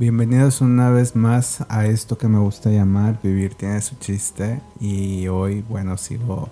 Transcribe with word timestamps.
Bienvenidos 0.00 0.62
una 0.62 0.88
vez 0.88 1.14
más 1.14 1.62
a 1.68 1.84
esto 1.84 2.16
que 2.16 2.26
me 2.26 2.38
gusta 2.38 2.70
llamar 2.70 3.20
Vivir 3.22 3.54
tiene 3.54 3.82
su 3.82 3.96
chiste 3.96 4.62
y 4.80 5.28
hoy, 5.28 5.62
bueno, 5.68 5.98
sigo 5.98 6.48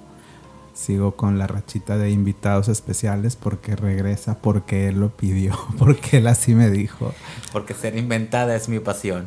sigo 0.75 1.17
con 1.17 1.39
la 1.39 1.47
rachita 1.47 1.97
de 1.97 2.11
invitados 2.11 2.69
especiales 2.69 3.37
porque 3.37 3.75
regresa 3.75 4.37
porque 4.37 4.89
él 4.89 5.01
lo 5.01 5.09
pidió, 5.09 5.59
porque 5.79 6.19
él 6.19 6.27
así 6.27 6.55
me 6.55 6.69
dijo. 6.69 7.15
Porque 7.51 7.73
ser 7.73 7.97
inventada 7.97 8.55
es 8.55 8.69
mi 8.69 8.81
pasión. 8.81 9.25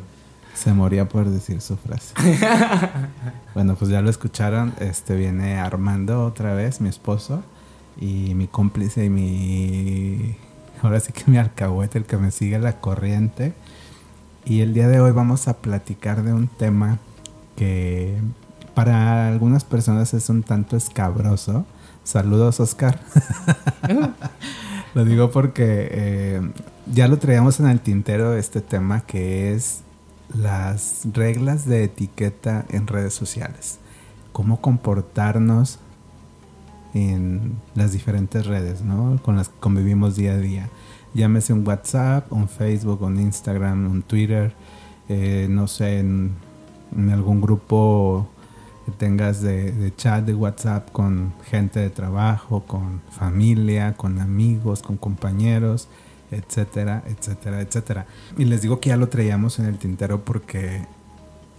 Se 0.54 0.72
moría 0.72 1.08
por 1.08 1.28
decir 1.28 1.60
su 1.60 1.76
frase. 1.76 2.14
bueno, 3.54 3.74
pues 3.74 3.90
ya 3.90 4.02
lo 4.02 4.08
escucharon, 4.08 4.72
este 4.78 5.16
viene 5.16 5.58
Armando 5.58 6.24
otra 6.24 6.54
vez, 6.54 6.80
mi 6.80 6.90
esposo 6.90 7.42
y 8.00 8.36
mi 8.36 8.46
cómplice 8.46 9.04
y 9.04 9.10
mi 9.10 10.36
ahora 10.80 11.00
sí 11.00 11.12
que 11.12 11.28
mi 11.28 11.38
alcahuete, 11.38 11.98
el 11.98 12.04
que 12.04 12.18
me 12.18 12.30
sigue 12.30 12.60
la 12.60 12.78
corriente 12.80 13.52
y 14.44 14.60
el 14.60 14.74
día 14.74 14.88
de 14.88 15.00
hoy 15.00 15.12
vamos 15.12 15.48
a 15.48 15.58
platicar 15.58 16.22
de 16.22 16.32
un 16.32 16.48
tema 16.48 16.98
que 17.56 18.16
para 18.74 19.28
algunas 19.28 19.64
personas 19.64 20.14
es 20.14 20.28
un 20.28 20.42
tanto 20.42 20.76
escabroso. 20.76 21.64
Saludos, 22.04 22.58
Oscar. 22.58 23.00
lo 24.94 25.04
digo 25.04 25.30
porque 25.30 25.88
eh, 25.90 26.50
ya 26.92 27.06
lo 27.08 27.18
traíamos 27.18 27.60
en 27.60 27.68
el 27.68 27.80
tintero 27.80 28.34
este 28.34 28.60
tema 28.60 29.02
que 29.02 29.54
es 29.54 29.82
las 30.34 31.02
reglas 31.12 31.66
de 31.66 31.84
etiqueta 31.84 32.64
en 32.70 32.86
redes 32.86 33.14
sociales. 33.14 33.78
Cómo 34.32 34.60
comportarnos 34.60 35.78
en 36.94 37.58
las 37.74 37.92
diferentes 37.92 38.46
redes, 38.46 38.82
¿no? 38.82 39.20
Con 39.22 39.36
las 39.36 39.48
que 39.48 39.58
convivimos 39.60 40.16
día 40.16 40.32
a 40.32 40.38
día 40.38 40.68
llámese 41.14 41.52
un 41.52 41.66
WhatsApp, 41.66 42.32
un 42.32 42.48
Facebook, 42.48 43.02
un 43.02 43.18
Instagram, 43.20 43.90
un 43.90 44.02
Twitter, 44.02 44.54
eh, 45.08 45.46
no 45.48 45.66
sé, 45.66 45.98
en, 45.98 46.32
algún 47.10 47.40
grupo 47.40 48.28
que 48.84 48.92
tengas 48.92 49.40
de, 49.40 49.92
chat 49.96 50.24
de 50.24 50.34
WhatsApp 50.34 50.90
con 50.92 51.32
gente 51.44 51.80
de 51.80 51.88
trabajo, 51.90 52.64
con 52.66 53.00
familia, 53.10 53.94
con 53.94 54.20
amigos, 54.20 54.82
con 54.82 54.96
compañeros, 54.96 55.88
etcétera, 56.30 57.02
etcétera, 57.06 57.60
etcétera. 57.60 58.06
Y 58.36 58.44
les 58.44 58.60
digo 58.62 58.80
que 58.80 58.90
ya 58.90 58.96
lo 58.96 59.08
traíamos 59.08 59.58
en 59.58 59.66
el 59.66 59.78
tintero 59.78 60.24
porque 60.24 60.86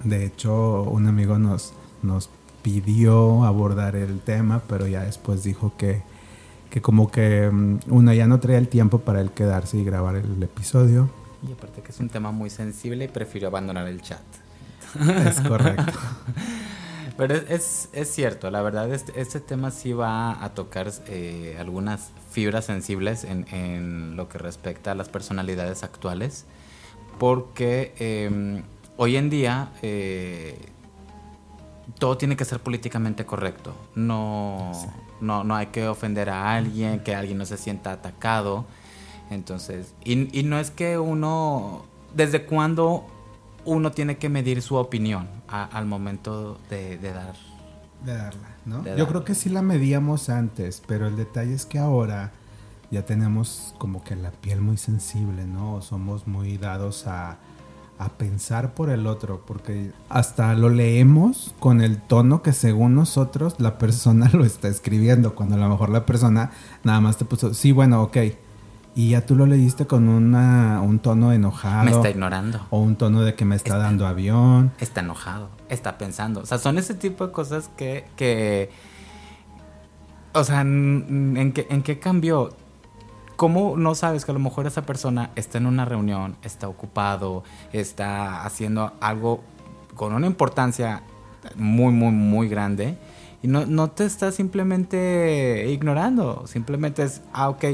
de 0.03 0.25
hecho 0.25 0.83
un 0.83 1.07
amigo 1.07 1.39
nos, 1.39 1.73
nos 2.03 2.29
pidió 2.61 3.43
abordar 3.43 3.95
el 3.95 4.19
tema, 4.19 4.61
pero 4.67 4.87
ya 4.87 5.03
después 5.03 5.43
dijo 5.43 5.73
que 5.77 6.03
que 6.73 6.81
como 6.81 7.11
que 7.11 7.51
mm, 7.51 7.81
uno 7.89 8.13
ya 8.13 8.25
no 8.25 8.39
traía 8.39 8.57
el 8.57 8.67
tiempo 8.67 8.97
para 8.97 9.21
él 9.21 9.29
quedarse 9.29 9.77
y 9.77 9.83
grabar 9.83 10.15
el 10.15 10.41
episodio. 10.41 11.07
Y 11.47 11.51
aparte 11.51 11.83
que 11.83 11.91
es 11.91 11.99
un 11.99 12.09
tema 12.09 12.31
muy 12.31 12.49
sensible 12.49 13.05
y 13.05 13.07
prefirió 13.09 13.49
abandonar 13.49 13.87
el 13.87 14.01
chat. 14.01 14.23
Es 15.23 15.39
correcto. 15.41 15.93
Pero 17.17 17.35
es, 17.35 17.89
es, 17.93 18.09
cierto, 18.09 18.49
la 18.49 18.63
verdad, 18.63 18.91
este, 18.91 19.21
este, 19.21 19.39
tema 19.39 19.69
sí 19.69 19.93
va 19.93 20.43
a 20.43 20.55
tocar 20.55 20.91
eh, 21.05 21.57
algunas 21.59 22.09
fibras 22.31 22.65
sensibles 22.65 23.23
en, 23.23 23.45
en, 23.51 24.15
lo 24.15 24.27
que 24.27 24.39
respecta 24.39 24.93
a 24.93 24.95
las 24.95 25.09
personalidades 25.09 25.83
actuales, 25.83 26.45
porque 27.19 27.93
em, 27.99 28.63
hoy 28.97 29.17
en 29.17 29.29
día 29.29 29.69
eh, 29.83 30.57
todo 32.03 32.17
tiene 32.17 32.35
que 32.35 32.43
ser 32.43 32.59
políticamente 32.59 33.25
correcto. 33.25 33.73
No, 33.95 34.73
no, 35.21 35.45
no 35.45 35.55
hay 35.55 35.67
que 35.67 35.87
ofender 35.87 36.29
a 36.29 36.53
alguien, 36.53 36.99
que 36.99 37.15
alguien 37.15 37.37
no 37.37 37.45
se 37.45 37.55
sienta 37.55 37.93
atacado. 37.93 38.65
Entonces, 39.29 39.93
y, 40.03 40.37
y 40.37 40.43
no 40.43 40.59
es 40.59 40.69
que 40.69 40.97
uno, 40.97 41.85
¿desde 42.13 42.43
cuándo 42.43 43.05
uno 43.63 43.93
tiene 43.93 44.17
que 44.17 44.27
medir 44.27 44.61
su 44.61 44.75
opinión 44.75 45.29
al 45.47 45.85
momento 45.85 46.59
de, 46.69 46.97
dar? 46.97 47.35
De 48.03 48.17
darla, 48.17 48.49
¿no? 48.65 48.83
Yo 48.97 49.07
creo 49.07 49.23
que 49.23 49.33
sí 49.33 49.47
la 49.47 49.61
medíamos 49.61 50.27
antes, 50.27 50.83
pero 50.85 51.07
el 51.07 51.15
detalle 51.15 51.53
es 51.53 51.65
que 51.65 51.79
ahora 51.79 52.33
ya 52.91 53.05
tenemos 53.05 53.75
como 53.77 54.03
que 54.03 54.17
la 54.17 54.31
piel 54.31 54.59
muy 54.59 54.75
sensible, 54.75 55.45
¿no? 55.45 55.81
Somos 55.81 56.27
muy 56.27 56.57
dados 56.57 57.07
a 57.07 57.37
a 57.99 58.09
pensar 58.09 58.73
por 58.73 58.89
el 58.89 59.07
otro, 59.07 59.43
porque 59.45 59.91
hasta 60.09 60.53
lo 60.55 60.69
leemos 60.69 61.53
con 61.59 61.81
el 61.81 62.01
tono 62.01 62.41
que 62.41 62.53
según 62.53 62.95
nosotros 62.95 63.55
la 63.59 63.77
persona 63.77 64.29
lo 64.33 64.45
está 64.45 64.67
escribiendo, 64.67 65.35
cuando 65.35 65.55
a 65.55 65.59
lo 65.59 65.69
mejor 65.69 65.89
la 65.89 66.05
persona 66.05 66.51
nada 66.83 67.01
más 67.01 67.17
te 67.17 67.25
puso, 67.25 67.53
sí, 67.53 67.71
bueno, 67.71 68.01
ok. 68.03 68.17
Y 68.95 69.09
ya 69.09 69.25
tú 69.25 69.35
lo 69.35 69.47
leíste 69.47 69.87
con 69.87 70.07
una, 70.07 70.81
un 70.83 70.99
tono 70.99 71.33
enojado. 71.33 71.85
Me 71.85 71.91
está 71.91 72.11
ignorando. 72.11 72.67
O 72.69 72.79
un 72.79 72.95
tono 72.95 73.21
de 73.21 73.33
que 73.33 73.43
me 73.43 73.55
está, 73.55 73.77
dando 73.77 74.05
avión. 74.05 74.71
Está 74.79 75.01
enojado, 75.01 75.49
está 75.67 75.97
pensando. 75.97 76.41
O 76.41 76.45
sea, 76.45 76.59
son 76.59 76.77
ese 76.77 76.93
tipo 76.93 77.25
de 77.25 77.33
cosas 77.33 77.71
que... 77.75 78.05
que 78.15 78.69
o 80.33 80.43
sea, 80.43 80.61
¿en 80.61 81.51
qué, 81.55 81.67
¿en 81.69 81.81
qué 81.81 81.99
cambió? 81.99 82.51
¿Cómo 83.35 83.75
no 83.77 83.95
sabes 83.95 84.25
que 84.25 84.31
a 84.31 84.33
lo 84.33 84.39
mejor 84.39 84.67
esa 84.67 84.83
persona 84.83 85.31
está 85.35 85.57
en 85.57 85.65
una 85.65 85.85
reunión, 85.85 86.35
está 86.43 86.67
ocupado, 86.67 87.43
está 87.71 88.45
haciendo 88.45 88.93
algo 88.99 89.41
con 89.95 90.13
una 90.13 90.27
importancia 90.27 91.03
muy, 91.55 91.91
muy, 91.93 92.11
muy 92.11 92.47
grande? 92.47 92.97
Y 93.41 93.47
no, 93.47 93.65
no 93.65 93.89
te 93.89 94.05
está 94.05 94.31
simplemente 94.31 95.65
ignorando, 95.69 96.45
simplemente 96.47 97.03
es, 97.03 97.21
ah, 97.33 97.49
ok, 97.49 97.65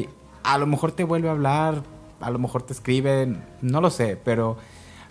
a 0.44 0.58
lo 0.58 0.66
mejor 0.66 0.94
te 0.94 1.04
vuelve 1.04 1.28
a 1.28 1.32
hablar, 1.32 1.84
a 2.22 2.32
lo 2.32 2.40
mejor 2.40 2.64
te 2.64 2.74
escribe, 2.74 3.36
no 3.62 3.82
lo 3.82 3.90
sé, 3.90 4.18
pero 4.24 4.58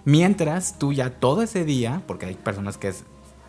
mientras 0.04 0.78
tú 0.78 0.92
ya 0.92 1.10
todo 1.10 1.42
ese 1.42 1.64
día, 1.64 2.03
porque 2.06 2.26
hay 2.26 2.34
personas 2.34 2.78
que 2.78 2.92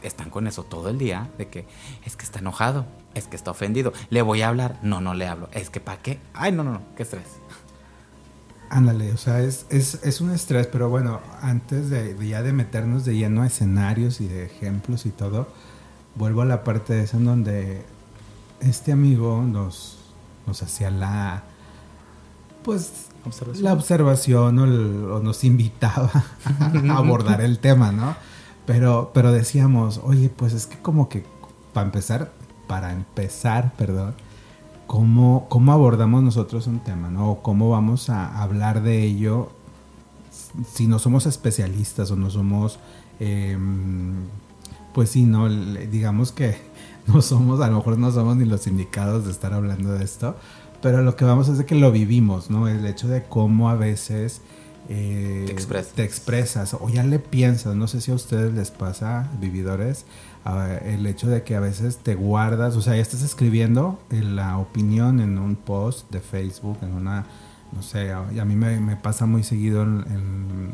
están 0.03 0.29
con 0.29 0.47
eso 0.47 0.63
todo 0.63 0.89
el 0.89 0.97
día, 0.97 1.29
de 1.37 1.47
que 1.47 1.65
es 2.05 2.15
que 2.15 2.23
está 2.23 2.39
enojado, 2.39 2.85
es 3.15 3.27
que 3.27 3.35
está 3.35 3.51
ofendido. 3.51 3.93
¿Le 4.09 4.21
voy 4.21 4.41
a 4.41 4.49
hablar? 4.49 4.79
No, 4.81 5.01
no 5.01 5.13
le 5.13 5.27
hablo. 5.27 5.49
¿Es 5.53 5.69
que 5.69 5.79
para 5.79 6.01
qué? 6.01 6.19
Ay, 6.33 6.51
no, 6.51 6.63
no, 6.63 6.73
no, 6.73 6.81
qué 6.95 7.03
estrés. 7.03 7.25
Ándale, 8.69 9.11
o 9.13 9.17
sea, 9.17 9.41
es, 9.41 9.65
es, 9.71 10.21
un 10.21 10.29
estrés, 10.29 10.67
pero 10.67 10.89
bueno, 10.89 11.21
antes 11.41 11.89
de, 11.89 12.15
ya 12.27 12.43
de 12.43 12.53
meternos 12.53 13.03
de 13.03 13.15
lleno 13.15 13.41
a 13.41 13.47
escenarios 13.47 14.21
y 14.21 14.27
de 14.27 14.45
ejemplos 14.45 15.07
y 15.07 15.09
todo, 15.09 15.47
vuelvo 16.13 16.43
a 16.43 16.45
la 16.45 16.63
parte 16.63 16.93
de 16.93 17.03
esa 17.03 17.17
en 17.17 17.25
donde 17.25 17.83
este 18.59 18.91
amigo 18.91 19.41
nos, 19.41 19.97
nos 20.45 20.61
hacía 20.61 20.91
la, 20.91 21.41
pues, 22.63 23.07
la 23.55 23.73
observación 23.73 24.59
o, 24.59 25.15
o 25.15 25.19
nos 25.19 25.43
invitaba 25.43 26.11
a 26.91 26.95
abordar 26.95 27.41
el 27.41 27.57
tema, 27.57 27.91
¿no? 27.91 28.15
Pero, 28.69 29.09
pero 29.15 29.31
decíamos, 29.31 29.99
oye, 30.03 30.29
pues 30.29 30.53
es 30.53 30.67
que 30.67 30.77
como 30.77 31.09
que, 31.09 31.23
para 31.73 31.87
empezar, 31.87 32.31
para 32.67 32.93
empezar, 32.93 33.73
perdón, 33.75 34.13
cómo, 34.85 35.47
cómo 35.49 35.71
abordamos 35.71 36.21
nosotros 36.21 36.67
un 36.67 36.79
tema, 36.79 37.09
¿no? 37.09 37.31
O 37.31 37.41
cómo 37.41 37.71
vamos 37.71 38.11
a 38.11 38.43
hablar 38.43 38.83
de 38.83 39.01
ello 39.01 39.49
si 40.71 40.85
no 40.85 40.99
somos 40.99 41.25
especialistas 41.25 42.11
o 42.11 42.15
no 42.15 42.29
somos, 42.29 42.77
em, 43.19 44.27
pues 44.93 45.09
sí, 45.09 45.23
¿no? 45.23 45.49
Digamos 45.49 46.31
que 46.31 46.55
no 47.07 47.23
somos, 47.23 47.61
a 47.61 47.69
lo 47.71 47.77
mejor 47.77 47.97
no 47.97 48.11
somos 48.11 48.37
ni 48.37 48.45
los 48.45 48.67
indicados 48.67 49.25
de 49.25 49.31
estar 49.31 49.51
hablando 49.51 49.93
de 49.93 50.03
esto, 50.03 50.35
pero 50.79 51.01
lo 51.01 51.15
que 51.15 51.25
vamos 51.25 51.47
es 51.47 51.57
de 51.57 51.65
que 51.65 51.73
lo 51.73 51.91
vivimos, 51.91 52.51
¿no? 52.51 52.67
El 52.67 52.85
hecho 52.85 53.07
de 53.07 53.23
cómo 53.23 53.71
a 53.71 53.73
veces... 53.73 54.43
Eh, 54.91 55.43
te, 55.45 55.51
expresas. 55.51 55.93
te 55.93 56.03
expresas 56.03 56.73
o 56.73 56.89
ya 56.89 57.03
le 57.03 57.19
piensas, 57.19 57.75
no 57.75 57.87
sé 57.87 58.01
si 58.01 58.09
a 58.11 58.15
ustedes 58.15 58.53
les 58.53 58.71
pasa, 58.71 59.29
vividores, 59.39 60.05
el 60.83 61.05
hecho 61.05 61.27
de 61.27 61.43
que 61.43 61.55
a 61.55 61.59
veces 61.59 61.97
te 61.97 62.15
guardas, 62.15 62.75
o 62.75 62.81
sea, 62.81 62.95
ya 62.95 63.01
estás 63.01 63.21
escribiendo 63.21 63.99
la 64.09 64.57
opinión 64.57 65.19
en 65.19 65.37
un 65.37 65.55
post 65.55 66.09
de 66.11 66.21
Facebook, 66.21 66.77
en 66.81 66.93
una, 66.93 67.25
no 67.71 67.83
sé, 67.83 68.11
a, 68.11 68.23
mí 68.23 68.55
me, 68.55 68.95
pasa 68.95 69.27
muy 69.27 69.43
seguido 69.43 69.83
en, 69.83 70.71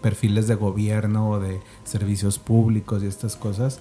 perfiles 0.00 0.46
de 0.46 0.54
gobierno 0.54 1.28
o 1.28 1.40
de 1.40 1.60
servicios 1.84 2.38
públicos 2.38 3.02
y 3.02 3.06
estas 3.06 3.36
cosas. 3.36 3.80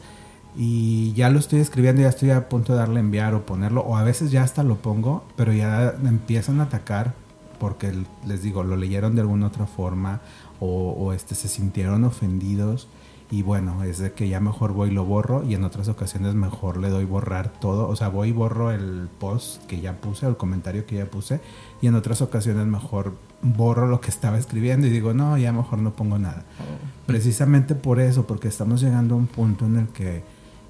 Y 0.58 1.14
ya 1.14 1.30
lo 1.30 1.40
estoy 1.40 1.60
escribiendo, 1.60 2.02
ya 2.02 2.10
estoy 2.10 2.32
a 2.32 2.50
punto 2.50 2.74
de 2.74 2.80
darle 2.80 3.00
enviar 3.00 3.36
o 3.36 3.46
ponerlo, 3.46 3.82
o 3.82 3.96
a 3.96 4.04
veces 4.04 4.32
ya 4.32 4.44
hasta 4.44 4.64
lo 4.64 4.78
pongo, 4.78 5.24
pero 5.38 5.54
ya 5.54 5.96
empiezan 6.04 6.60
a 6.60 6.64
atacar 6.64 7.14
porque 7.60 7.94
les 8.26 8.42
digo, 8.42 8.64
lo 8.64 8.76
leyeron 8.76 9.16
de 9.16 9.22
alguna 9.22 9.48
otra 9.48 9.68
forma 9.68 10.22
o, 10.60 10.92
o 10.92 11.14
este, 11.14 11.36
se 11.36 11.48
sintieron 11.48 12.04
ofendidos 12.04 12.88
y 13.32 13.44
bueno, 13.44 13.84
es 13.84 14.00
de 14.00 14.14
que 14.14 14.28
ya 14.28 14.40
mejor 14.40 14.74
voy 14.74 14.90
y 14.90 14.92
lo 14.94 15.06
borro 15.06 15.44
y 15.44 15.54
en 15.54 15.64
otras 15.64 15.88
ocasiones 15.88 16.34
mejor 16.34 16.78
le 16.78 16.90
doy 16.90 17.06
borrar 17.06 17.50
todo, 17.50 17.88
o 17.88 17.96
sea, 17.96 18.08
voy 18.08 18.30
y 18.30 18.32
borro 18.32 18.72
el 18.72 19.08
post 19.20 19.64
que 19.66 19.82
ya 19.82 20.02
puse, 20.02 20.26
el 20.26 20.36
comentario 20.36 20.88
que 20.88 20.96
ya 20.96 21.06
puse 21.06 21.40
y 21.80 21.88
en 21.88 21.94
otras 21.94 22.24
ocasiones 22.24 22.66
mejor 22.66 23.14
borro 23.44 23.88
lo 23.88 24.02
que 24.02 24.10
estaba 24.10 24.40
escribiendo 24.40 24.88
y 24.88 24.90
digo, 24.90 25.14
no, 25.14 25.38
ya 25.38 25.52
mejor 25.52 25.78
no 25.80 25.94
pongo 25.94 26.18
nada. 26.18 26.44
Oh. 26.60 27.06
Precisamente 27.06 27.76
por 27.76 28.00
eso, 28.00 28.26
porque 28.26 28.48
estamos 28.48 28.82
llegando 28.82 29.14
a 29.14 29.18
un 29.18 29.28
punto 29.28 29.68
en 29.68 29.78
el 29.78 29.88
que 29.90 30.24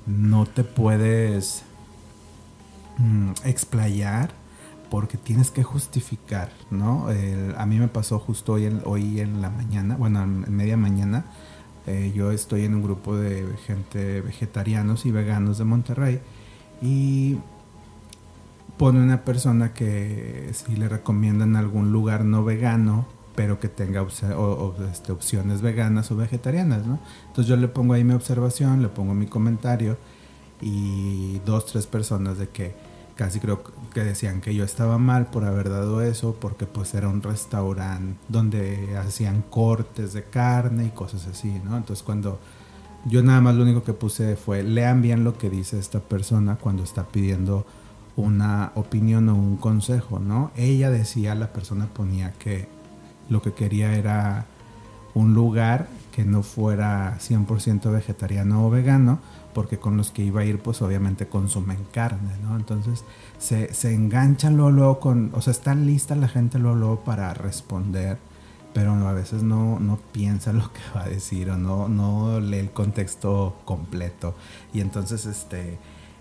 no 0.06 0.46
te 0.46 0.66
puedes 0.66 1.64
mm, 2.98 3.32
explayar 3.46 4.34
porque 4.90 5.18
tienes 5.18 5.52
que 5.52 5.64
justificar, 5.64 6.52
¿no? 6.72 7.08
a 7.58 7.66
mí 7.66 7.80
me 7.80 7.88
pasó 7.88 8.20
justo 8.20 8.54
hoy 8.54 8.66
en, 8.66 8.82
hoy 8.86 9.20
en 9.20 9.42
la 9.42 9.50
mañana, 9.50 9.96
bueno, 9.96 10.24
en 10.24 10.56
media 10.56 10.78
mañana, 10.78 11.26
eh, 11.88 12.12
yo 12.16 12.32
estoy 12.32 12.66
en 12.66 12.76
un 12.76 12.84
grupo 12.84 13.16
de 13.16 13.48
gente 13.66 14.22
vegetarianos 14.22 15.06
y 15.06 15.12
veganos 15.12 15.58
de 15.58 15.64
Monterrey 15.64 16.20
y 16.82 17.38
pone 18.78 19.02
una 19.02 19.24
persona 19.24 19.74
que 19.74 20.52
si 20.54 20.76
le 20.76 20.88
recomiendan 20.88 21.56
algún 21.56 21.92
lugar 21.92 22.26
no 22.26 22.44
vegano, 22.44 23.08
pero 23.36 23.60
que 23.60 23.70
tenga 23.70 24.06
este, 24.92 25.12
opciones 25.12 25.62
veganas 25.62 26.12
o 26.12 26.16
vegetarianas, 26.16 26.86
¿no? 26.86 27.00
Entonces 27.28 27.48
yo 27.48 27.56
le 27.56 27.68
pongo 27.68 27.94
ahí 27.94 28.04
mi 28.04 28.14
observación, 28.14 28.82
le 28.82 28.90
pongo 28.90 29.14
mi 29.14 29.26
comentario 29.26 29.98
y 30.62 31.40
dos, 31.46 31.66
tres 31.66 31.88
personas 31.88 32.38
de 32.38 32.50
que 32.50 32.76
casi 33.20 33.42
creo 33.42 33.62
que 33.94 34.02
decían 34.02 34.40
que 34.40 34.56
yo 34.56 34.64
estaba 34.64 34.98
mal 34.98 35.26
por 35.26 35.44
haber 35.44 35.70
dado 35.70 36.02
eso, 36.02 36.38
porque 36.40 36.66
pues 36.66 36.94
era 36.94 37.10
un 37.10 37.22
restaurante 37.22 38.18
donde 38.30 38.98
hacían 38.98 39.42
cortes 39.42 40.14
de 40.14 40.24
carne 40.24 40.86
y 40.86 40.90
cosas 40.92 41.28
así, 41.28 41.60
¿no? 41.66 41.76
Entonces 41.76 42.02
cuando 42.02 42.40
yo 43.04 43.22
nada 43.22 43.42
más 43.42 43.56
lo 43.56 43.64
único 43.64 43.84
que 43.84 43.92
puse 43.92 44.38
fue, 44.38 44.64
lean 44.64 45.02
bien 45.02 45.26
lo 45.26 45.38
que 45.38 45.50
dice 45.50 45.78
esta 45.78 46.00
persona 46.00 46.56
cuando 46.56 46.82
está 46.82 47.10
pidiendo 47.10 47.66
una 48.16 48.72
opinión 48.76 49.28
o 49.28 49.36
un 49.36 49.58
consejo, 49.58 50.20
¿no? 50.20 50.52
Ella 50.56 50.90
decía, 50.90 51.36
la 51.36 51.52
persona 51.52 51.88
ponía 51.88 52.32
que 52.40 52.70
lo 53.28 53.42
que 53.42 53.52
quería 53.52 53.96
era 53.96 54.46
un 55.14 55.34
lugar 55.34 55.90
que 56.14 56.24
no 56.24 56.42
fuera 56.42 57.18
100% 57.20 57.92
vegetariano 57.92 58.66
o 58.66 58.70
vegano, 58.70 59.20
porque 59.54 59.80
con 59.80 59.98
los 59.98 60.12
que 60.12 60.24
iba 60.24 60.42
a 60.42 60.46
ir 60.46 60.60
pues 60.60 60.82
obviamente 60.82 61.28
consumen 61.28 61.80
carne, 61.92 62.38
¿no? 62.44 62.56
Entonces 62.56 63.04
se, 63.38 63.74
se 63.74 63.94
enganchan 63.94 64.58
luego, 64.58 65.00
con, 65.00 65.32
o 65.34 65.42
sea, 65.42 65.52
está 65.52 65.76
lista 65.76 66.16
la 66.16 66.28
gente 66.28 66.60
luego, 66.60 66.76
luego 66.76 67.00
para 67.02 67.34
responder, 67.34 68.18
pero 68.74 68.94
a 68.94 69.14
veces 69.14 69.44
no, 69.44 69.80
no 69.80 69.98
piensa 70.12 70.54
lo 70.54 70.72
que 70.72 70.82
va 70.96 71.04
a 71.04 71.10
decir 71.10 71.50
o 71.50 71.58
no, 71.58 71.88
no 71.88 72.40
lee 72.40 72.58
el 72.58 72.72
contexto 72.72 73.58
completo. 73.66 74.36
Y 74.74 74.82
entonces, 74.82 75.26
este, 75.26 75.78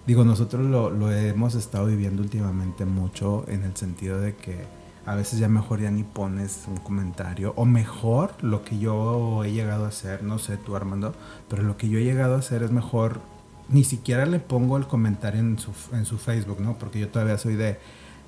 digo, 0.07 0.25
nosotros 0.25 0.67
lo, 0.67 0.91
lo 0.91 1.13
hemos 1.13 1.55
estado 1.55 1.87
viviendo 1.87 2.23
últimamente 2.23 2.85
mucho 2.85 3.45
en 3.49 3.65
el 3.65 3.77
sentido 3.77 4.21
de 4.21 4.35
que 4.35 4.78
a 5.09 5.15
veces 5.15 5.39
ya 5.39 5.49
mejor 5.49 5.81
ya 5.81 5.91
ni 5.91 6.03
pones 6.03 6.65
un 6.69 6.77
comentario. 6.77 7.55
O 7.57 7.65
mejor, 7.65 8.35
lo 8.43 8.63
que 8.63 8.79
yo 8.79 9.43
he 9.43 9.53
llegado 9.53 9.87
a 9.87 9.89
hacer, 9.89 10.23
no 10.23 10.39
sé 10.39 10.59
tú 10.59 10.77
Armando, 10.77 11.15
pero 11.49 11.63
lo 11.63 11.79
que 11.79 11.89
yo 11.89 11.99
he 11.99 12.05
llegado 12.05 12.35
a 12.35 12.41
hacer 12.41 12.63
es 12.63 12.73
mejor, 12.73 13.23
ni 13.71 13.85
siquiera 13.85 14.27
le 14.27 14.39
pongo 14.39 14.77
el 14.77 14.87
comentario 14.87 15.41
en 15.41 15.59
su, 15.59 15.73
en 15.93 16.05
su 16.05 16.19
Facebook, 16.19 16.61
¿no? 16.61 16.77
Porque 16.77 17.01
yo 17.01 17.09
todavía 17.09 17.39
soy 17.39 17.57
de, 17.57 17.79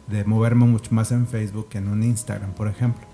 de 0.06 0.24
moverme 0.24 0.64
mucho 0.64 0.94
más 0.94 1.12
en 1.12 1.26
Facebook 1.26 1.68
que 1.68 1.78
en 1.78 1.88
un 1.88 2.02
Instagram, 2.02 2.52
por 2.52 2.66
ejemplo. 2.66 3.04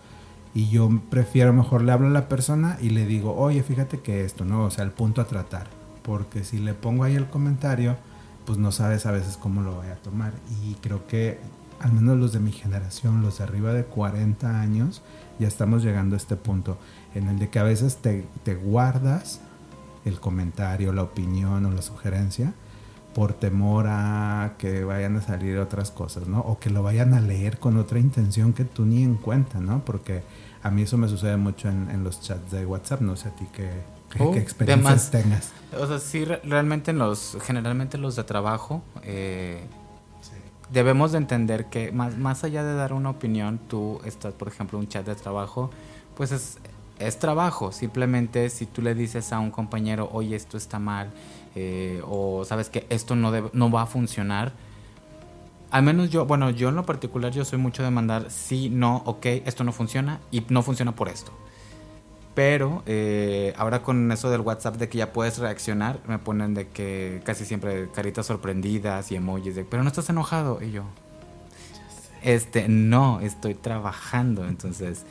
Y 0.55 0.69
yo 0.69 0.89
prefiero 1.11 1.53
mejor 1.53 1.83
le 1.83 1.91
hablo 1.91 2.07
a 2.07 2.11
la 2.11 2.29
persona 2.29 2.79
y 2.81 2.91
le 2.91 3.05
digo, 3.05 3.35
oye, 3.35 3.65
fíjate 3.65 3.99
que 3.99 4.25
esto, 4.25 4.45
¿no? 4.45 4.63
O 4.63 4.71
sea, 4.71 4.85
el 4.85 4.93
punto 4.93 5.21
a 5.21 5.25
tratar. 5.27 5.67
Porque 6.05 6.45
si 6.45 6.61
le 6.61 6.73
pongo 6.73 7.03
ahí 7.03 7.17
el 7.17 7.27
comentario, 7.27 7.97
pues 8.45 8.59
no 8.59 8.71
sabes 8.71 9.07
a 9.07 9.11
veces 9.11 9.37
cómo 9.37 9.63
lo 9.63 9.75
voy 9.75 9.89
a 9.89 9.97
tomar. 9.97 10.35
Y 10.63 10.75
creo 10.75 11.05
que 11.09 11.41
al 11.81 11.93
menos 11.93 12.17
los 12.17 12.33
de 12.33 12.41
mi 12.41 12.53
generación, 12.53 13.23
los 13.23 13.39
de 13.39 13.45
arriba 13.45 13.73
de 13.73 13.85
40 13.85 14.61
años, 14.61 15.03
ya 15.39 15.49
estamos 15.49 15.83
llegando 15.83 16.17
a 16.17 16.19
este 16.19 16.37
punto 16.37 16.79
en 17.15 17.29
el 17.29 17.39
de 17.39 17.49
que 17.49 17.59
a 17.59 17.63
veces 17.63 17.97
te, 17.97 18.55
guardas 18.55 19.41
el 20.05 20.21
comentario, 20.21 20.93
la 20.93 21.03
opinión 21.03 21.65
o 21.67 21.71
la 21.71 21.83
sugerencia 21.83 22.55
por 23.15 23.33
temor 23.33 23.87
a 23.89 24.55
que 24.59 24.85
vayan 24.85 25.17
a 25.17 25.23
salir 25.23 25.59
otras 25.59 25.91
cosas, 25.91 26.29
¿no? 26.29 26.41
O 26.41 26.59
que 26.59 26.69
lo 26.69 26.83
vayan 26.83 27.15
a 27.15 27.21
leer 27.21 27.59
con 27.59 27.79
otra 27.79 27.99
intención 27.99 28.53
que 28.53 28.65
tú 28.65 28.85
ni 28.85 29.03
en 29.03 29.15
cuenta, 29.15 29.59
¿no? 29.59 29.83
Porque 29.87 30.23
a 30.63 30.71
mí 30.71 30.83
eso 30.83 30.99
me 30.99 31.09
sucede 31.09 31.39
mucho 31.39 31.69
en, 31.69 32.05
los 32.05 32.21
chats 32.21 32.51
de 32.51 32.67
WhatsApp, 32.67 33.01
no 33.01 33.17
sé 33.17 33.29
a 33.29 33.31
ti 33.35 33.47
qué, 33.55 33.71
qué, 34.11 34.23
oh, 34.23 34.35
experiencias 34.35 35.11
tengas. 35.11 35.53
O 35.81 35.87
sea, 35.87 35.99
sí, 35.99 36.27
realmente 36.27 36.91
en 36.91 36.99
los, 36.99 37.39
generalmente 37.43 37.97
los 37.97 38.17
de 38.17 38.25
trabajo, 38.25 38.83
eh, 39.03 39.65
debemos 40.71 41.13
de 41.13 41.19
entender 41.19 41.67
que 41.67 41.93
más, 41.93 42.17
más 42.17 42.45
allá 42.45 42.65
de 42.65 42.75
dar 42.75 42.93
una 42.93 43.11
opinión, 43.11 43.59
tú 43.69 44.01
estás, 44.05 44.33
por 44.35 44.49
ejemplo, 44.49 44.79
un 44.79 44.89
chat 44.89 45.07
de 45.07 45.15
trabajo, 45.15 45.71
pues 46.17 46.33
es, 46.33 46.59
es 46.99 47.19
trabajo. 47.19 47.73
Simplemente 47.73 48.51
si 48.51 48.67
tú 48.67 48.83
le 48.83 48.95
dices 48.95 49.33
a 49.33 49.39
un 49.39 49.51
compañero, 49.51 50.09
oye, 50.13 50.37
esto 50.37 50.57
está 50.57 50.79
mal, 50.79 51.11
eh, 51.55 52.03
o 52.07 52.45
sabes 52.45 52.69
que 52.69 52.87
esto 52.91 53.17
no, 53.17 53.33
no 53.53 53.71
va 53.71 53.83
a 53.83 53.87
funcionar, 53.87 54.53
al 55.71 55.83
menos 55.83 56.11
yo, 56.11 56.27
bueno, 56.27 56.51
yo 56.51 56.69
en 56.69 56.77
lo 56.77 56.87
particular 56.87 57.33
yo 57.33 57.45
soy 57.45 57.59
mucho 57.59 57.83
de 57.83 57.91
mandar 57.91 58.31
sí, 58.31 58.71
no, 58.71 59.03
ok, 59.05 59.27
esto 59.45 59.65
no 59.65 59.73
funciona 59.73 60.21
y 60.31 60.45
no 60.49 60.63
funciona 60.63 60.95
por 60.95 61.09
esto. 61.09 61.33
Pero 62.37 62.83
eh, 62.85 63.55
ahora 63.57 63.81
con 63.81 64.13
eso 64.13 64.29
del 64.29 64.43
WhatsApp 64.43 64.77
de 64.77 64.91
que 64.91 64.99
ya 64.99 65.11
puedes 65.15 65.39
reaccionar, 65.39 66.01
me 66.07 66.19
ponen 66.19 66.53
de 66.53 66.69
que 66.69 67.23
casi 67.25 67.47
siempre 67.47 67.89
caritas 67.95 68.27
sorprendidas 68.27 69.11
y 69.11 69.17
emojis 69.17 69.55
de, 69.55 69.65
pero 69.65 69.83
no 69.83 69.89
estás 69.89 70.11
enojado. 70.11 70.63
Y 70.63 70.71
yo, 70.71 70.83
este, 72.23 72.69
no, 72.69 73.21
estoy 73.21 73.55
trabajando. 73.55 74.47
Entonces, 74.47 75.07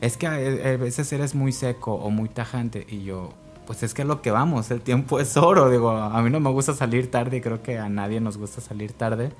es 0.00 0.16
que 0.16 0.28
a 0.28 0.36
veces 0.76 1.12
eres 1.12 1.34
muy 1.34 1.50
seco 1.50 1.94
o 1.94 2.08
muy 2.10 2.28
tajante. 2.28 2.86
Y 2.88 3.02
yo, 3.02 3.32
pues 3.66 3.82
es 3.82 3.92
que 3.92 4.02
es 4.02 4.08
lo 4.08 4.22
que 4.22 4.30
vamos, 4.30 4.70
el 4.70 4.80
tiempo 4.80 5.18
es 5.18 5.36
oro. 5.36 5.70
Digo, 5.70 5.90
a 5.90 6.22
mí 6.22 6.30
no 6.30 6.38
me 6.38 6.50
gusta 6.50 6.72
salir 6.72 7.10
tarde 7.10 7.38
y 7.38 7.40
creo 7.40 7.64
que 7.64 7.78
a 7.80 7.88
nadie 7.88 8.20
nos 8.20 8.38
gusta 8.38 8.60
salir 8.60 8.92
tarde. 8.92 9.32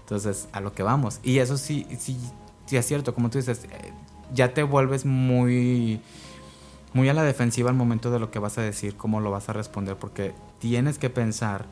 Entonces, 0.00 0.48
a 0.52 0.60
lo 0.60 0.72
que 0.72 0.82
vamos. 0.82 1.20
Y 1.22 1.40
eso 1.40 1.58
sí, 1.58 1.86
sí, 1.98 2.18
sí 2.64 2.78
es 2.78 2.86
cierto, 2.86 3.14
como 3.14 3.28
tú 3.28 3.36
dices, 3.36 3.64
eh, 3.64 3.92
ya 4.32 4.54
te 4.54 4.62
vuelves 4.62 5.04
muy 5.04 6.00
muy 6.92 7.08
a 7.08 7.14
la 7.14 7.22
defensiva 7.22 7.70
al 7.70 7.76
momento 7.76 8.10
de 8.10 8.18
lo 8.18 8.30
que 8.30 8.38
vas 8.38 8.58
a 8.58 8.62
decir, 8.62 8.96
cómo 8.96 9.20
lo 9.20 9.30
vas 9.30 9.48
a 9.48 9.52
responder, 9.52 9.96
porque 9.96 10.34
tienes 10.58 10.98
que 10.98 11.10
pensar 11.10 11.66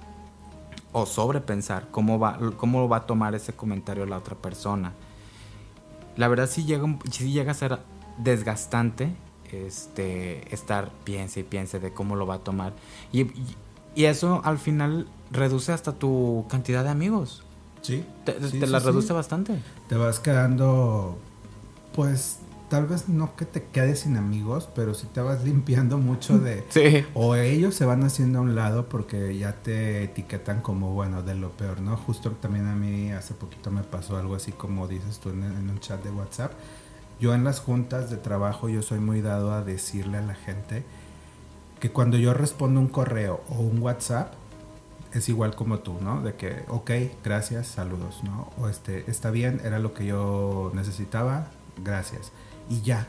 o 0.92 1.06
sobrepensar 1.06 1.88
cómo 1.90 2.18
va, 2.18 2.38
cómo 2.56 2.88
va 2.88 2.98
a 2.98 3.06
tomar 3.06 3.34
ese 3.34 3.52
comentario 3.52 4.06
la 4.06 4.18
otra 4.18 4.36
persona. 4.36 4.92
La 6.16 6.28
verdad 6.28 6.48
sí 6.48 6.64
llega, 6.64 6.86
sí 7.10 7.32
llega 7.32 7.52
a 7.52 7.54
ser 7.54 7.78
desgastante 8.18 9.14
este, 9.52 10.52
estar 10.54 10.90
piense 11.04 11.40
y 11.40 11.42
piense 11.42 11.80
de 11.80 11.92
cómo 11.92 12.16
lo 12.16 12.26
va 12.26 12.36
a 12.36 12.38
tomar. 12.38 12.72
Y, 13.12 13.26
eso 13.96 14.42
al 14.44 14.58
final 14.58 15.08
reduce 15.30 15.72
hasta 15.72 15.92
tu 15.92 16.44
cantidad 16.50 16.84
de 16.84 16.90
amigos. 16.90 17.42
Sí. 17.80 18.04
Te, 18.24 18.66
la 18.66 18.78
reduce 18.78 19.14
bastante. 19.14 19.58
Te 19.88 19.94
vas 19.94 20.20
quedando, 20.20 21.16
pues, 21.94 22.40
tal 22.68 22.86
vez 22.86 23.08
no 23.08 23.36
que 23.36 23.44
te 23.44 23.64
quedes 23.64 24.00
sin 24.00 24.16
amigos, 24.16 24.68
pero 24.74 24.94
si 24.94 25.06
te 25.06 25.20
vas 25.20 25.44
limpiando 25.44 25.98
mucho 25.98 26.38
de... 26.38 26.64
Sí. 26.68 27.04
O 27.14 27.34
ellos 27.34 27.74
se 27.74 27.84
van 27.84 28.04
haciendo 28.04 28.38
a 28.38 28.42
un 28.42 28.54
lado 28.54 28.88
porque 28.88 29.36
ya 29.36 29.52
te 29.52 30.04
etiquetan 30.04 30.60
como, 30.60 30.92
bueno, 30.92 31.22
de 31.22 31.34
lo 31.34 31.50
peor, 31.50 31.80
¿no? 31.80 31.96
Justo 31.96 32.30
también 32.32 32.66
a 32.66 32.74
mí 32.74 33.12
hace 33.12 33.34
poquito 33.34 33.70
me 33.70 33.82
pasó 33.82 34.16
algo 34.16 34.34
así 34.34 34.52
como 34.52 34.88
dices 34.88 35.18
tú 35.18 35.30
en, 35.30 35.42
un 35.42 35.78
chat 35.80 36.02
de 36.02 36.10
WhatsApp. 36.10 36.52
Yo 37.20 37.34
en 37.34 37.44
las 37.44 37.60
juntas 37.60 38.10
de 38.10 38.18
trabajo 38.18 38.68
yo 38.68 38.82
soy 38.82 38.98
muy 38.98 39.22
dado 39.22 39.52
a 39.52 39.62
decirle 39.62 40.18
a 40.18 40.22
la 40.22 40.34
gente 40.34 40.84
que 41.80 41.90
cuando 41.90 42.18
yo 42.18 42.34
respondo 42.34 42.80
un 42.80 42.88
correo 42.88 43.42
o 43.48 43.60
un 43.60 43.80
WhatsApp, 43.80 44.32
es 45.12 45.30
igual 45.30 45.54
como 45.54 45.78
tú, 45.78 45.96
¿no? 46.02 46.20
De 46.20 46.34
que, 46.34 46.64
ok, 46.68 46.90
gracias, 47.24 47.68
saludos, 47.68 48.22
¿no? 48.22 48.50
O 48.58 48.68
este, 48.68 49.10
está 49.10 49.30
bien, 49.30 49.62
era 49.64 49.78
lo 49.78 49.94
que 49.94 50.04
yo 50.04 50.70
necesitaba, 50.74 51.46
gracias 51.82 52.32
y 52.68 52.80
ya. 52.82 53.06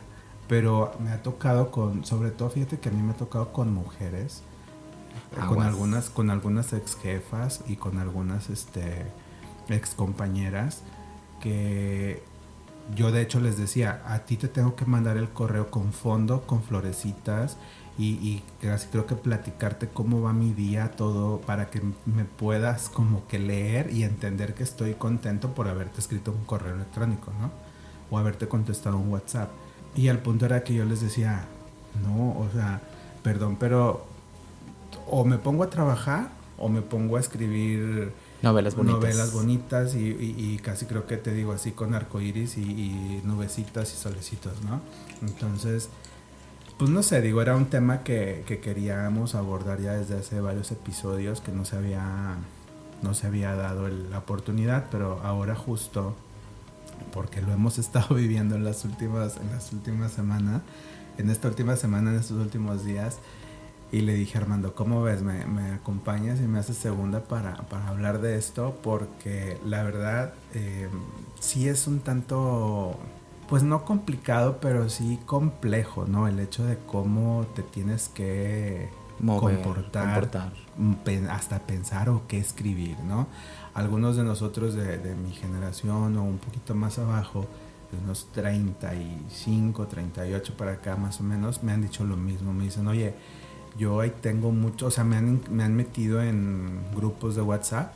Pero 0.48 0.94
me 1.00 1.12
ha 1.12 1.22
tocado 1.22 1.72
con, 1.72 2.06
sobre 2.06 2.32
todo 2.32 2.50
fíjate 2.50 2.80
que 2.80 2.90
a 2.90 2.92
mí 2.92 3.02
me 3.02 3.12
ha 3.12 3.18
tocado 3.18 3.52
con 3.52 3.74
mujeres, 3.74 4.44
con 5.48 5.62
algunas, 5.62 6.10
con 6.10 6.30
algunas 6.30 6.72
ex 6.74 6.96
jefas 6.96 7.62
y 7.68 7.76
con 7.76 8.00
algunas 8.00 8.50
este, 8.50 9.06
ex 9.68 9.94
compañeras 9.94 10.84
que 11.42 12.24
yo 12.96 13.12
de 13.12 13.22
hecho 13.22 13.40
les 13.40 13.58
decía, 13.58 14.02
a 14.06 14.20
ti 14.20 14.38
te 14.38 14.48
tengo 14.48 14.76
que 14.76 14.86
mandar 14.86 15.18
el 15.18 15.30
correo 15.30 15.70
con 15.70 15.92
fondo, 15.92 16.44
con 16.48 16.64
florecitas 16.64 17.58
y, 17.98 18.44
y 18.62 18.68
así 18.68 18.88
creo 18.92 19.06
que 19.06 19.16
platicarte 19.16 19.90
cómo 19.90 20.22
va 20.22 20.32
mi 20.32 20.54
día, 20.54 20.92
todo, 20.92 21.42
para 21.42 21.70
que 21.70 21.82
me 22.06 22.24
puedas 22.24 22.90
como 22.90 23.28
que 23.28 23.40
leer 23.40 23.92
y 23.92 24.04
entender 24.04 24.54
que 24.54 24.64
estoy 24.64 24.94
contento 24.94 25.54
por 25.54 25.68
haberte 25.68 26.00
escrito 26.00 26.32
un 26.32 26.46
correo 26.46 26.76
electrónico, 26.76 27.32
¿no? 27.42 27.52
O 28.10 28.18
haberte 28.18 28.48
contestado 28.48 28.98
un 28.98 29.10
WhatsApp. 29.10 29.50
Y 29.96 30.10
al 30.10 30.20
punto 30.20 30.46
era 30.46 30.64
que 30.64 30.74
yo 30.74 30.86
les 30.86 31.02
decía, 31.02 31.46
no, 32.04 32.38
o 32.40 32.48
sea, 32.54 32.82
perdón, 33.24 33.58
pero 33.60 34.06
o 35.08 35.26
me 35.26 35.38
pongo 35.38 35.64
a 35.64 35.70
trabajar 35.70 36.30
o 36.58 36.70
me 36.70 36.82
pongo 36.82 37.18
a 37.18 37.20
escribir 37.20 38.12
novelas 38.42 38.76
bonitas, 38.76 39.00
novelas 39.00 39.34
bonitas 39.34 39.96
y, 39.96 40.60
casi 40.64 40.86
creo 40.86 41.06
que 41.08 41.18
te 41.18 41.34
digo 41.34 41.54
así 41.54 41.72
con 41.72 41.94
arcoiris 41.94 42.58
y, 42.58 42.62
y 42.62 43.22
nubecitas 43.24 43.94
y 43.94 43.98
solecitos, 43.98 44.62
¿no? 44.64 44.82
Entonces, 45.22 45.90
pues 46.78 46.92
no 46.92 47.02
sé, 47.02 47.22
digo, 47.22 47.42
era 47.42 47.56
un 47.56 47.66
tema 47.66 48.04
que, 48.04 48.44
que, 48.46 48.60
queríamos 48.60 49.34
abordar 49.34 49.80
ya 49.82 49.94
desde 49.94 50.18
hace 50.18 50.42
varios 50.42 50.72
episodios 50.72 51.42
que 51.42 51.52
no 51.52 51.66
se 51.66 51.76
había, 51.76 52.36
no 53.02 53.14
se 53.14 53.28
había 53.28 53.56
dado 53.56 53.88
la 53.88 54.20
oportunidad, 54.20 54.86
pero 54.92 55.20
ahora 55.24 55.56
justo 55.56 56.16
porque 57.14 57.42
lo 57.42 57.52
hemos 57.54 57.78
estado 57.80 58.16
viviendo 58.16 58.56
en 58.56 58.64
las 58.64 58.86
últimas, 58.86 59.38
en 59.38 59.52
las 59.52 59.72
últimas 59.74 60.12
semanas, 60.12 60.62
en 61.18 61.30
esta 61.30 61.48
última 61.48 61.76
semana, 61.76 62.12
en 62.12 62.20
estos 62.20 62.38
últimos 62.38 62.86
días, 62.86 63.18
y 63.92 64.02
le 64.02 64.14
dije, 64.14 64.38
Armando, 64.38 64.76
¿cómo 64.76 65.02
ves? 65.02 65.22
¿Me, 65.22 65.46
me 65.46 65.72
acompañas 65.72 66.42
y 66.42 66.44
me 66.44 66.60
haces 66.60 66.76
segunda 66.76 67.24
para, 67.24 67.56
para, 67.68 67.88
hablar 67.88 68.20
de 68.20 68.38
esto? 68.38 68.78
Porque 68.84 69.58
la 69.66 69.84
verdad, 69.84 70.34
eh, 70.54 70.90
sí 71.40 71.70
es 71.70 71.88
un 71.88 72.00
tanto, 72.02 73.00
pues 73.48 73.64
no 73.64 73.86
complicado, 73.86 74.58
pero 74.60 74.90
sí 74.90 75.20
complejo, 75.26 76.06
¿no? 76.06 76.28
El 76.28 76.40
hecho 76.42 76.66
de 76.66 76.78
cómo 76.78 77.48
te 77.56 77.64
tienes 77.64 78.10
que 78.10 78.90
comportar, 79.26 80.30
hasta 81.30 81.60
pensar 81.60 82.10
o 82.10 82.24
qué 82.28 82.40
escribir, 82.40 83.00
¿no? 83.00 83.28
Algunos 83.78 84.16
de 84.18 84.24
nosotros 84.24 84.74
de, 84.74 85.14
mi 85.14 85.32
generación 85.34 86.18
o 86.18 86.24
un 86.24 86.40
poquito 86.40 86.74
más 86.74 86.98
abajo, 86.98 87.46
de 87.92 88.00
unos 88.04 88.28
35, 88.32 89.86
38 89.86 90.58
para 90.58 90.72
acá 90.72 90.96
más 90.96 91.22
o 91.22 91.24
menos, 91.24 91.62
me 91.62 91.74
han 91.74 91.84
dicho 91.84 92.04
lo 92.04 92.18
mismo. 92.18 92.54
Me 92.54 92.64
dicen, 92.64 92.88
oye, 92.88 93.14
yo 93.78 94.00
ahí 94.00 94.12
tengo 94.20 94.50
mucho, 94.50 94.88
o 94.88 94.92
sea, 94.92 95.04
me 95.04 95.18
han, 95.18 95.42
me 95.52 95.64
han 95.64 95.76
metido 95.76 96.24
en 96.24 96.86
grupos 96.96 97.36
de 97.36 97.44
WhatsApp 97.44 97.94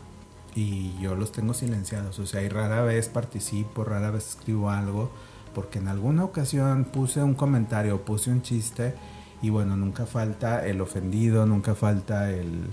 y 0.53 0.93
yo 1.00 1.15
los 1.15 1.31
tengo 1.31 1.55
silenciados, 1.55 2.19
o 2.19 2.27
sea, 2.27 2.43
y 2.43 2.50
rara 2.50 2.83
vez 2.83 3.09
participo, 3.09 3.83
rara 3.83 4.11
vez 4.11 4.35
escribo 4.35 4.69
algo, 4.69 5.09
porque 5.55 5.79
en 5.79 5.88
alguna 5.88 6.25
ocasión 6.25 6.85
puse 6.85 7.23
un 7.23 7.33
comentario, 7.33 8.05
puse 8.05 8.29
un 8.29 8.43
chiste 8.43 8.93
y 9.41 9.50
bueno, 9.50 9.75
nunca 9.77 10.05
falta 10.05 10.63
el 10.63 10.79
ofendido, 10.79 11.47
nunca 11.47 11.73
falta 11.73 12.29
el, 12.29 12.71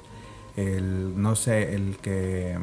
el 0.57 1.19
no 1.19 1.37
sé, 1.37 1.75
el 1.75 1.97
que 1.97 2.59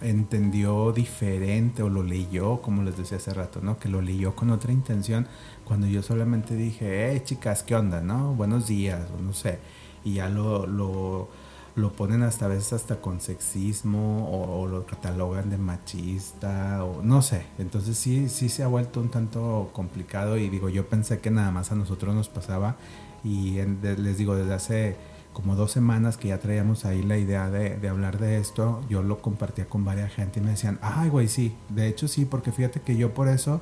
entendió 0.00 0.92
diferente 0.92 1.82
o 1.82 1.88
lo 1.88 2.02
leyó, 2.02 2.60
como 2.62 2.82
les 2.82 2.96
decía 2.96 3.18
hace 3.18 3.34
rato, 3.34 3.60
¿no? 3.62 3.78
Que 3.78 3.88
lo 3.88 4.00
leyó 4.02 4.34
con 4.34 4.50
otra 4.50 4.72
intención 4.72 5.26
cuando 5.64 5.86
yo 5.86 6.02
solamente 6.02 6.54
dije, 6.54 7.10
hey 7.10 7.22
chicas, 7.24 7.62
¿qué 7.62 7.74
onda? 7.74 8.00
¿No? 8.00 8.34
Buenos 8.34 8.66
días, 8.66 9.06
o 9.16 9.22
no 9.22 9.32
sé. 9.32 9.58
Y 10.04 10.14
ya 10.14 10.28
lo, 10.28 10.66
lo, 10.66 11.28
lo 11.78 11.92
ponen 11.92 12.22
hasta 12.22 12.46
a 12.46 12.48
veces 12.48 12.72
hasta 12.72 13.00
con 13.00 13.20
sexismo 13.20 14.28
o, 14.30 14.66
lo 14.66 14.84
catalogan 14.84 15.48
de 15.50 15.58
machista 15.58 16.84
o 16.84 17.02
no 17.02 17.22
sé. 17.22 17.46
Entonces 17.58 17.96
sí, 17.96 18.28
sí 18.28 18.48
se 18.48 18.62
ha 18.62 18.66
vuelto 18.66 19.00
un 19.00 19.10
tanto 19.10 19.70
complicado 19.72 20.36
y 20.36 20.48
digo, 20.48 20.68
yo 20.68 20.86
pensé 20.88 21.20
que 21.20 21.30
nada 21.30 21.50
más 21.50 21.72
a 21.72 21.74
nosotros 21.74 22.14
nos 22.14 22.28
pasaba 22.28 22.76
y 23.24 23.58
les 23.82 24.18
digo, 24.18 24.34
desde 24.36 24.54
hace 24.54 24.96
como 25.38 25.54
dos 25.54 25.70
semanas 25.70 26.16
que 26.16 26.28
ya 26.28 26.38
traíamos 26.38 26.84
ahí 26.84 27.00
la 27.00 27.16
idea 27.16 27.48
de, 27.48 27.76
de, 27.76 27.88
hablar 27.88 28.18
de 28.18 28.38
esto, 28.38 28.80
yo 28.90 29.04
lo 29.04 29.22
compartía 29.22 29.66
con 29.66 29.84
varias 29.84 30.12
gente 30.12 30.40
y 30.40 30.42
me 30.42 30.50
decían, 30.50 30.80
ay 30.82 31.10
güey, 31.10 31.28
sí, 31.28 31.54
de 31.68 31.86
hecho 31.86 32.08
sí, 32.08 32.24
porque 32.24 32.50
fíjate 32.50 32.80
que 32.80 32.96
yo 32.96 33.14
por 33.14 33.28
eso 33.28 33.60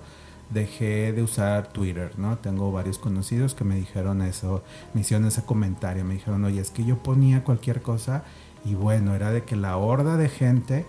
dejé 0.48 1.12
de 1.12 1.22
usar 1.22 1.66
Twitter, 1.74 2.12
¿no? 2.16 2.38
Tengo 2.38 2.72
varios 2.72 2.96
conocidos 2.96 3.54
que 3.54 3.64
me 3.64 3.76
dijeron 3.76 4.22
eso, 4.22 4.64
me 4.94 5.02
hicieron 5.02 5.26
ese 5.26 5.42
comentario, 5.42 6.02
me 6.02 6.14
dijeron, 6.14 6.46
oye, 6.46 6.62
es 6.62 6.70
que 6.70 6.82
yo 6.82 6.96
ponía 6.96 7.44
cualquier 7.44 7.82
cosa 7.82 8.24
y 8.64 8.74
bueno, 8.74 9.14
era 9.14 9.30
de 9.30 9.44
que 9.44 9.54
la 9.54 9.76
horda 9.76 10.16
de 10.16 10.30
gente, 10.30 10.86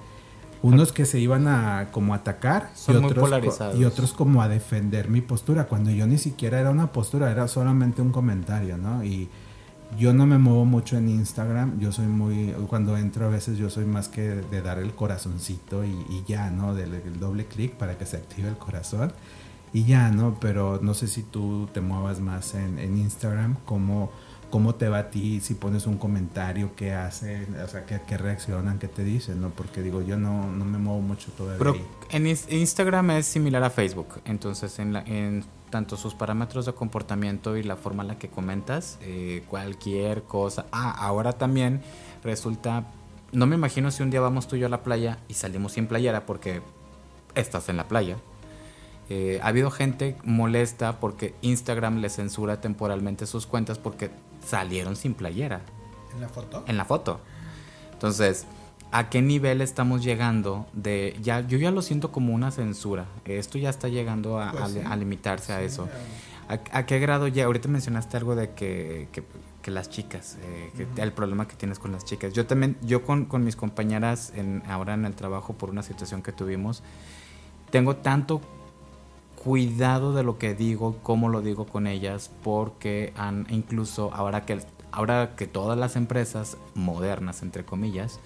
unos 0.62 0.94
que 0.94 1.06
se 1.06 1.20
iban 1.20 1.50
a 1.50 1.90
como 1.92 2.14
atacar 2.14 2.72
y, 2.88 2.96
otros, 2.96 3.60
y 3.76 3.84
otros 3.84 4.14
como 4.14 4.42
a 4.42 4.48
defender 4.48 5.10
mi 5.10 5.20
postura, 5.20 5.66
cuando 5.66 5.92
yo 5.92 6.08
ni 6.08 6.18
siquiera 6.18 6.62
era 6.62 6.70
una 6.70 6.94
postura, 6.94 7.30
era 7.30 7.50
solamente 7.50 8.02
un 8.02 8.14
comentario, 8.14 8.78
¿no? 8.78 9.04
Y 9.04 9.28
yo 9.98 10.14
no 10.14 10.26
me 10.26 10.38
muevo 10.38 10.66
mucho 10.66 10.98
en 10.98 11.10
Instagram, 11.10 11.80
yo 11.80 11.92
soy 11.92 12.08
muy, 12.08 12.54
cuando 12.68 12.98
entro 12.98 13.26
a 13.26 13.30
veces 13.30 13.58
yo 13.58 13.70
soy 13.70 13.86
más 13.86 14.10
que 14.10 14.22
de 14.22 14.62
dar 14.62 14.80
el 14.80 14.94
corazoncito 14.94 15.86
y, 15.86 16.24
ya, 16.28 16.50
¿no? 16.52 16.76
Del, 16.76 16.94
el 16.96 17.20
doble 17.20 17.46
clic 17.46 17.74
para 17.74 17.98
que 17.98 18.06
se 18.06 18.18
active 18.18 18.50
el 18.50 18.58
corazón 18.58 19.14
y 19.74 19.86
ya, 19.86 20.10
¿no? 20.12 20.38
Pero 20.40 20.80
no 20.82 20.94
sé 20.94 21.08
si 21.08 21.24
tú 21.24 21.70
te 21.74 21.82
muevas 21.82 22.20
más 22.20 22.54
en, 22.54 22.80
en 22.80 22.98
Instagram, 22.98 23.58
cómo, 23.66 24.12
cómo 24.50 24.76
te 24.76 24.88
va 24.88 25.00
a 25.00 25.10
ti, 25.10 25.40
si 25.42 25.56
pones 25.56 25.88
un 25.88 25.98
comentario, 25.98 26.72
qué 26.76 26.94
hacen, 26.94 27.56
o 27.64 27.68
sea, 27.68 27.86
qué, 27.86 28.18
reaccionan, 28.18 28.80
qué 28.80 28.88
te 28.88 29.04
dicen, 29.04 29.42
¿no? 29.42 29.50
Porque 29.50 29.82
digo, 29.82 30.02
yo 30.02 30.18
no, 30.18 30.52
no 30.52 30.66
me 30.66 30.78
muevo 30.78 31.02
mucho 31.02 31.32
todavía. 31.32 31.60
Pero 31.60 31.76
en 32.10 32.28
Instagram 32.28 33.12
es 33.12 33.26
similar 33.26 33.64
a 33.64 33.70
Facebook, 33.70 34.22
entonces 34.26 34.80
en, 34.80 34.94
la, 34.94 35.02
en 35.02 35.44
tanto 35.70 35.98
sus 35.98 36.14
parámetros 36.16 36.66
de 36.66 36.74
comportamiento 36.74 37.58
y 37.58 37.64
la 37.64 37.76
forma 37.76 38.04
en 38.04 38.08
la 38.10 38.20
que 38.20 38.30
comentas, 38.30 38.98
eh, 39.02 39.44
cualquier 39.50 40.24
cosa. 40.24 40.66
Ah, 40.72 40.92
ahora 40.92 41.34
también 41.34 41.82
resulta, 42.24 42.86
no 43.32 43.46
me 43.46 43.56
imagino 43.56 43.92
si 43.92 44.04
un 44.04 44.10
día 44.10 44.22
vamos 44.22 44.48
tú 44.48 44.56
y 44.56 44.60
yo 44.60 44.68
a 44.68 44.70
la 44.70 44.84
playa 44.84 45.20
y 45.28 45.34
salimos 45.34 45.74
sin 45.74 45.88
playera 45.88 46.26
porque 46.26 46.62
estás 47.36 47.70
en 47.70 47.78
la 47.78 47.88
playa 47.88 48.18
eh, 49.10 49.40
ha 49.42 49.48
habido 49.48 49.72
gente 49.72 50.18
molesta 50.24 51.00
porque 51.00 51.34
Instagram 51.42 52.00
le 52.00 52.10
censura 52.10 52.60
temporalmente 52.60 53.26
sus 53.26 53.48
cuentas 53.48 53.78
porque 53.78 54.12
salieron 54.46 54.96
sin 54.96 55.14
playera. 55.14 55.62
¿En 56.14 56.22
la 56.22 56.28
foto? 56.28 56.64
En 56.68 56.78
la 56.78 56.86
foto. 56.86 57.20
Entonces, 57.94 58.46
¿a 58.92 59.10
qué 59.10 59.22
nivel 59.22 59.62
estamos 59.62 60.04
llegando 60.04 60.66
de 60.74 61.18
ya 61.22 61.42
yo 61.42 61.58
ya 61.58 61.72
lo 61.72 61.82
siento 61.82 62.12
como 62.12 62.34
una 62.34 62.52
censura. 62.52 63.06
Esto 63.26 63.58
ya 63.58 63.70
está 63.70 63.88
llegando 63.88 64.40
a, 64.40 64.52
pues 64.52 64.76
limitarse 64.98 65.54
a 65.54 65.62
eso. 65.62 65.90
¿A, 66.48 66.86
qué 66.86 67.00
grado 67.00 67.28
ya? 67.28 67.46
Ahorita 67.46 67.68
mencionaste 67.68 68.16
algo 68.16 68.36
de 68.36 68.52
que, 68.52 69.08
las 69.66 69.90
chicas, 69.90 70.38
eh, 70.44 70.88
el 70.96 71.12
problema 71.12 71.46
que 71.46 71.58
tienes 71.58 71.78
con 71.78 71.92
las 71.92 72.06
chicas. 72.06 72.32
Yo 72.32 72.46
también, 72.46 72.78
yo 72.82 73.04
con, 73.04 73.26
con 73.26 73.44
mis 73.44 73.58
compañeras 73.58 74.32
en, 74.34 74.64
ahora 74.66 74.94
en 74.94 75.04
el 75.04 75.14
trabajo 75.14 75.56
por 75.56 75.70
una 75.70 75.84
situación 75.84 76.22
que 76.22 76.32
tuvimos, 76.32 76.84
tengo 77.70 77.98
tanto 77.98 78.40
cuidado 79.36 80.14
de 80.14 80.24
lo 80.24 80.38
que 80.38 80.54
digo, 80.54 81.00
cómo 81.04 81.28
lo 81.28 81.42
digo 81.42 81.66
con 81.66 81.86
ellas, 81.86 82.32
porque 82.44 83.12
han 83.18 83.46
incluso 83.50 84.14
ahora 84.14 84.46
que 84.46 84.58
ahora 84.92 85.36
que 85.36 85.48
todas 85.48 85.78
las 85.78 85.98
empresas 85.98 86.58
modernas 86.74 87.42
entre 87.42 87.66
comillas 87.66 88.22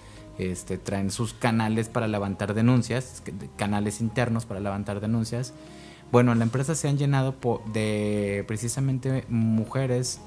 este, 0.49 0.77
traen 0.77 1.11
sus 1.11 1.33
canales 1.33 1.89
para 1.89 2.07
levantar 2.07 2.53
denuncias, 2.53 3.21
canales 3.57 4.01
internos 4.01 4.45
para 4.45 4.59
levantar 4.59 4.99
denuncias. 4.99 5.53
Bueno, 6.11 6.31
en 6.31 6.39
la 6.39 6.45
empresa 6.45 6.75
se 6.75 6.89
han 6.89 6.97
llenado 6.97 7.35
de 7.73 8.43
precisamente 8.47 9.25
mujeres 9.29 10.19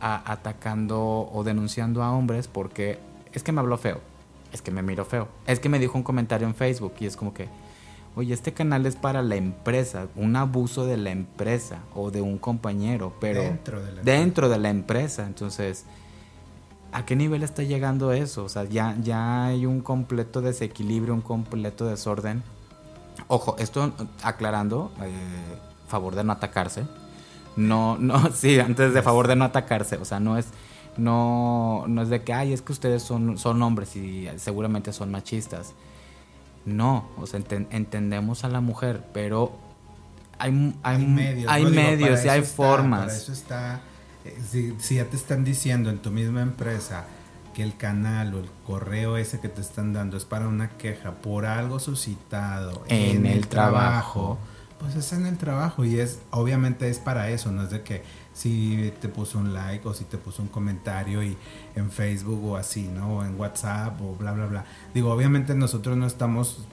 atacando 0.00 1.30
o 1.32 1.44
denunciando 1.44 2.02
a 2.02 2.12
hombres 2.12 2.48
porque 2.48 2.98
es 3.32 3.42
que 3.42 3.52
me 3.52 3.60
habló 3.60 3.78
feo, 3.78 4.00
es 4.52 4.62
que 4.62 4.70
me 4.70 4.82
miró 4.82 5.04
feo, 5.04 5.28
es 5.46 5.60
que 5.60 5.68
me 5.68 5.78
dijo 5.78 5.96
un 5.96 6.04
comentario 6.04 6.46
en 6.46 6.54
Facebook 6.54 6.94
y 7.00 7.06
es 7.06 7.16
como 7.16 7.32
que, 7.32 7.48
oye, 8.16 8.34
este 8.34 8.52
canal 8.52 8.86
es 8.86 8.96
para 8.96 9.22
la 9.22 9.36
empresa, 9.36 10.08
un 10.16 10.36
abuso 10.36 10.86
de 10.86 10.96
la 10.96 11.10
empresa 11.10 11.78
o 11.94 12.10
de 12.10 12.20
un 12.20 12.38
compañero, 12.38 13.14
pero 13.20 13.42
dentro 13.42 13.82
de 13.82 13.92
la, 13.92 14.02
dentro 14.02 14.48
de 14.48 14.58
la 14.58 14.70
empresa. 14.70 15.26
Entonces, 15.26 15.84
¿a 16.92 17.04
qué 17.04 17.16
nivel 17.16 17.42
está 17.42 17.62
llegando 17.62 18.12
eso? 18.12 18.44
O 18.44 18.48
sea, 18.48 18.64
ya, 18.64 18.96
ya 19.02 19.46
hay 19.46 19.66
un 19.66 19.80
completo 19.80 20.40
desequilibrio, 20.40 21.14
un 21.14 21.20
completo 21.20 21.86
desorden. 21.86 22.42
Ojo, 23.28 23.56
esto 23.58 23.92
aclarando, 24.22 24.92
eh, 25.02 25.10
favor 25.88 26.14
de 26.14 26.24
no 26.24 26.32
atacarse. 26.32 26.84
No, 27.56 27.98
no, 27.98 28.30
sí, 28.34 28.58
antes 28.60 28.94
de 28.94 29.02
favor 29.02 29.28
de 29.28 29.36
no 29.36 29.44
atacarse. 29.44 29.96
O 29.96 30.04
sea, 30.04 30.20
no 30.20 30.38
es, 30.38 30.46
no, 30.96 31.84
no 31.88 32.02
es 32.02 32.08
de 32.08 32.22
que, 32.22 32.32
ay, 32.32 32.52
es 32.52 32.62
que 32.62 32.72
ustedes 32.72 33.02
son, 33.02 33.38
son 33.38 33.62
hombres 33.62 33.96
y 33.96 34.28
seguramente 34.36 34.92
son 34.92 35.10
machistas 35.10 35.74
no, 36.64 37.08
o 37.18 37.26
sea, 37.26 37.40
entendemos 37.70 38.44
a 38.44 38.48
la 38.48 38.60
mujer, 38.60 39.02
pero 39.12 39.52
hay, 40.38 40.74
hay, 40.82 41.06
medios, 41.06 41.50
hay 41.50 41.64
medios 41.66 42.24
y 42.24 42.28
hay 42.28 42.42
formas. 42.42 43.00
Para 43.00 43.16
eso 43.16 43.32
está, 43.32 43.80
si, 44.50 44.74
si, 44.78 44.96
ya 44.96 45.06
te 45.06 45.16
están 45.16 45.44
diciendo 45.44 45.90
en 45.90 45.98
tu 45.98 46.10
misma 46.10 46.42
empresa 46.42 47.06
que 47.54 47.62
el 47.62 47.76
canal 47.76 48.34
o 48.34 48.40
el 48.40 48.50
correo 48.66 49.16
ese 49.16 49.40
que 49.40 49.48
te 49.48 49.60
están 49.60 49.92
dando 49.92 50.16
es 50.16 50.24
para 50.24 50.48
una 50.48 50.70
queja 50.70 51.12
por 51.16 51.46
algo 51.46 51.80
suscitado 51.80 52.84
en, 52.88 53.26
el, 53.26 53.48
trabajo, 53.48 54.38
pues 54.78 54.94
es 54.94 55.12
en 55.12 55.26
el 55.26 55.36
trabajo 55.36 55.84
y 55.84 55.98
es 55.98 56.20
obviamente 56.30 56.88
es 56.88 56.98
para 56.98 57.30
eso, 57.30 57.50
no 57.50 57.64
es 57.64 57.70
de 57.70 57.82
que 57.82 58.02
si 58.32 58.92
te 59.00 59.08
puso 59.08 59.38
un 59.38 59.52
like 59.52 59.86
o 59.86 59.94
si 59.94 60.04
te 60.04 60.16
puso 60.16 60.42
un 60.42 60.48
comentario 60.48 61.22
y 61.22 61.36
en 61.74 61.90
Facebook 61.90 62.44
o 62.44 62.56
así, 62.56 62.88
¿no? 62.88 63.18
O 63.18 63.24
en 63.24 63.38
WhatsApp 63.38 64.00
o 64.00 64.14
bla, 64.14 64.32
bla, 64.32 64.46
bla. 64.46 64.64
Digo, 64.94 65.12
obviamente 65.12 65.54
nosotros 65.54 65.96
no 65.96 66.06
estamos 66.06 66.66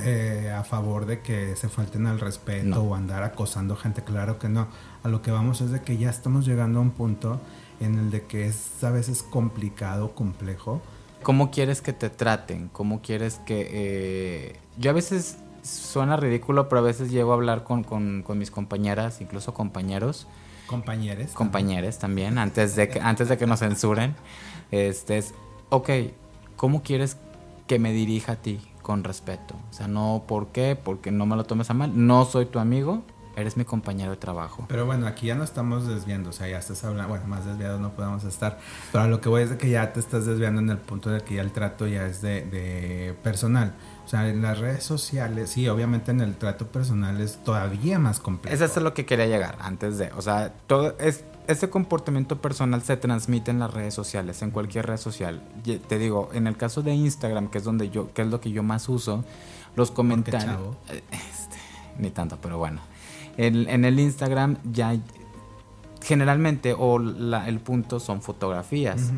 eh, 0.00 0.52
a 0.54 0.64
favor 0.64 1.06
de 1.06 1.20
que 1.20 1.56
se 1.56 1.68
falten 1.68 2.06
al 2.06 2.20
respeto 2.20 2.82
o 2.82 2.94
andar 2.94 3.22
acosando 3.22 3.76
gente, 3.76 4.02
claro 4.02 4.38
que 4.38 4.48
no. 4.48 4.68
A 5.02 5.08
lo 5.08 5.22
que 5.22 5.30
vamos 5.30 5.60
es 5.60 5.70
de 5.70 5.82
que 5.82 5.96
ya 5.96 6.10
estamos 6.10 6.46
llegando 6.46 6.78
a 6.78 6.82
un 6.82 6.90
punto 6.90 7.40
en 7.80 7.98
el 7.98 8.10
de 8.10 8.26
que 8.26 8.46
es 8.46 8.82
a 8.84 8.90
veces 8.90 9.22
complicado, 9.22 10.14
complejo. 10.14 10.82
¿Cómo 11.22 11.50
quieres 11.50 11.82
que 11.82 11.92
te 11.92 12.10
traten? 12.10 12.68
¿Cómo 12.68 13.00
quieres 13.02 13.40
que... 13.46 13.68
Eh, 13.70 14.60
yo 14.76 14.90
a 14.90 14.94
veces 14.94 15.38
suena 15.62 16.16
ridículo, 16.16 16.68
pero 16.68 16.80
a 16.80 16.84
veces 16.84 17.10
llego 17.10 17.32
a 17.32 17.34
hablar 17.34 17.64
con, 17.64 17.82
con, 17.82 18.22
con 18.22 18.38
mis 18.38 18.50
compañeras, 18.50 19.20
incluso 19.20 19.54
compañeros. 19.54 20.26
Compañeres. 20.66 21.32
Compañeros 21.32 21.98
también, 21.98 22.38
antes 22.38 22.76
de 22.76 22.88
que, 22.88 23.00
antes 23.00 23.28
de 23.28 23.38
que 23.38 23.46
nos 23.46 23.60
censuren. 23.60 24.14
Este 24.70 25.18
es, 25.18 25.34
ok, 25.70 25.90
¿cómo 26.56 26.82
quieres 26.82 27.16
que 27.66 27.78
me 27.78 27.92
dirija 27.92 28.32
a 28.32 28.36
ti 28.36 28.60
con 28.88 29.04
respeto? 29.04 29.54
O 29.70 29.72
sea, 29.74 29.86
no, 29.86 30.24
¿por 30.26 30.46
qué? 30.46 30.74
Porque 30.74 31.10
no 31.10 31.26
me 31.26 31.36
lo 31.36 31.44
tomes 31.44 31.68
a 31.68 31.74
mal. 31.74 31.92
No 31.94 32.24
soy 32.24 32.46
tu 32.46 32.58
amigo, 32.58 33.02
eres 33.36 33.58
mi 33.58 33.66
compañero 33.66 34.12
de 34.12 34.16
trabajo. 34.16 34.64
Pero 34.66 34.86
bueno, 34.86 35.06
aquí 35.06 35.26
ya 35.26 35.34
no 35.34 35.44
estamos 35.44 35.86
desviando, 35.86 36.30
o 36.30 36.32
sea, 36.32 36.48
ya 36.48 36.56
estás 36.56 36.82
hablando, 36.84 37.10
bueno, 37.10 37.26
más 37.26 37.44
desviado 37.44 37.78
no 37.78 37.92
podemos 37.92 38.24
estar, 38.24 38.58
pero 38.90 39.06
lo 39.08 39.20
que 39.20 39.28
voy 39.28 39.42
es 39.42 39.50
de 39.50 39.58
que 39.58 39.68
ya 39.68 39.92
te 39.92 40.00
estás 40.00 40.24
desviando 40.24 40.62
en 40.62 40.70
el 40.70 40.78
punto 40.78 41.10
de 41.10 41.20
que 41.20 41.34
ya 41.34 41.42
el 41.42 41.52
trato 41.52 41.86
ya 41.86 42.06
es 42.06 42.22
de, 42.22 42.46
de 42.46 43.14
personal. 43.22 43.74
O 44.06 44.08
sea, 44.08 44.26
en 44.26 44.40
las 44.40 44.58
redes 44.58 44.84
sociales, 44.84 45.50
sí, 45.50 45.68
obviamente 45.68 46.10
en 46.10 46.22
el 46.22 46.36
trato 46.36 46.68
personal 46.68 47.20
es 47.20 47.44
todavía 47.44 47.98
más 47.98 48.20
complejo. 48.20 48.54
Eso 48.54 48.64
es 48.64 48.76
lo 48.82 48.94
que 48.94 49.04
quería 49.04 49.26
llegar 49.26 49.58
antes 49.60 49.98
de, 49.98 50.10
o 50.12 50.22
sea, 50.22 50.54
todo 50.66 50.96
es 50.98 51.24
ese 51.48 51.70
comportamiento 51.70 52.40
personal 52.40 52.82
se 52.82 52.96
transmite 52.98 53.50
en 53.50 53.58
las 53.58 53.72
redes 53.72 53.94
sociales, 53.94 54.42
en 54.42 54.50
cualquier 54.50 54.86
red 54.86 54.98
social. 54.98 55.42
Te 55.88 55.98
digo, 55.98 56.28
en 56.34 56.46
el 56.46 56.56
caso 56.56 56.82
de 56.82 56.94
Instagram, 56.94 57.48
que 57.48 57.58
es 57.58 57.64
donde 57.64 57.88
yo, 57.88 58.12
que 58.12 58.22
es 58.22 58.28
lo 58.28 58.40
que 58.40 58.50
yo 58.50 58.62
más 58.62 58.88
uso, 58.88 59.24
los 59.74 59.90
comentarios, 59.90 60.76
este, 60.88 61.56
ni 61.98 62.10
tanto, 62.10 62.38
pero 62.40 62.58
bueno, 62.58 62.82
en, 63.38 63.84
el 63.84 63.98
Instagram 63.98 64.58
ya 64.70 64.94
generalmente 66.02 66.74
o 66.78 66.98
el 66.98 67.60
punto 67.60 67.98
son 67.98 68.20
fotografías 68.20 69.10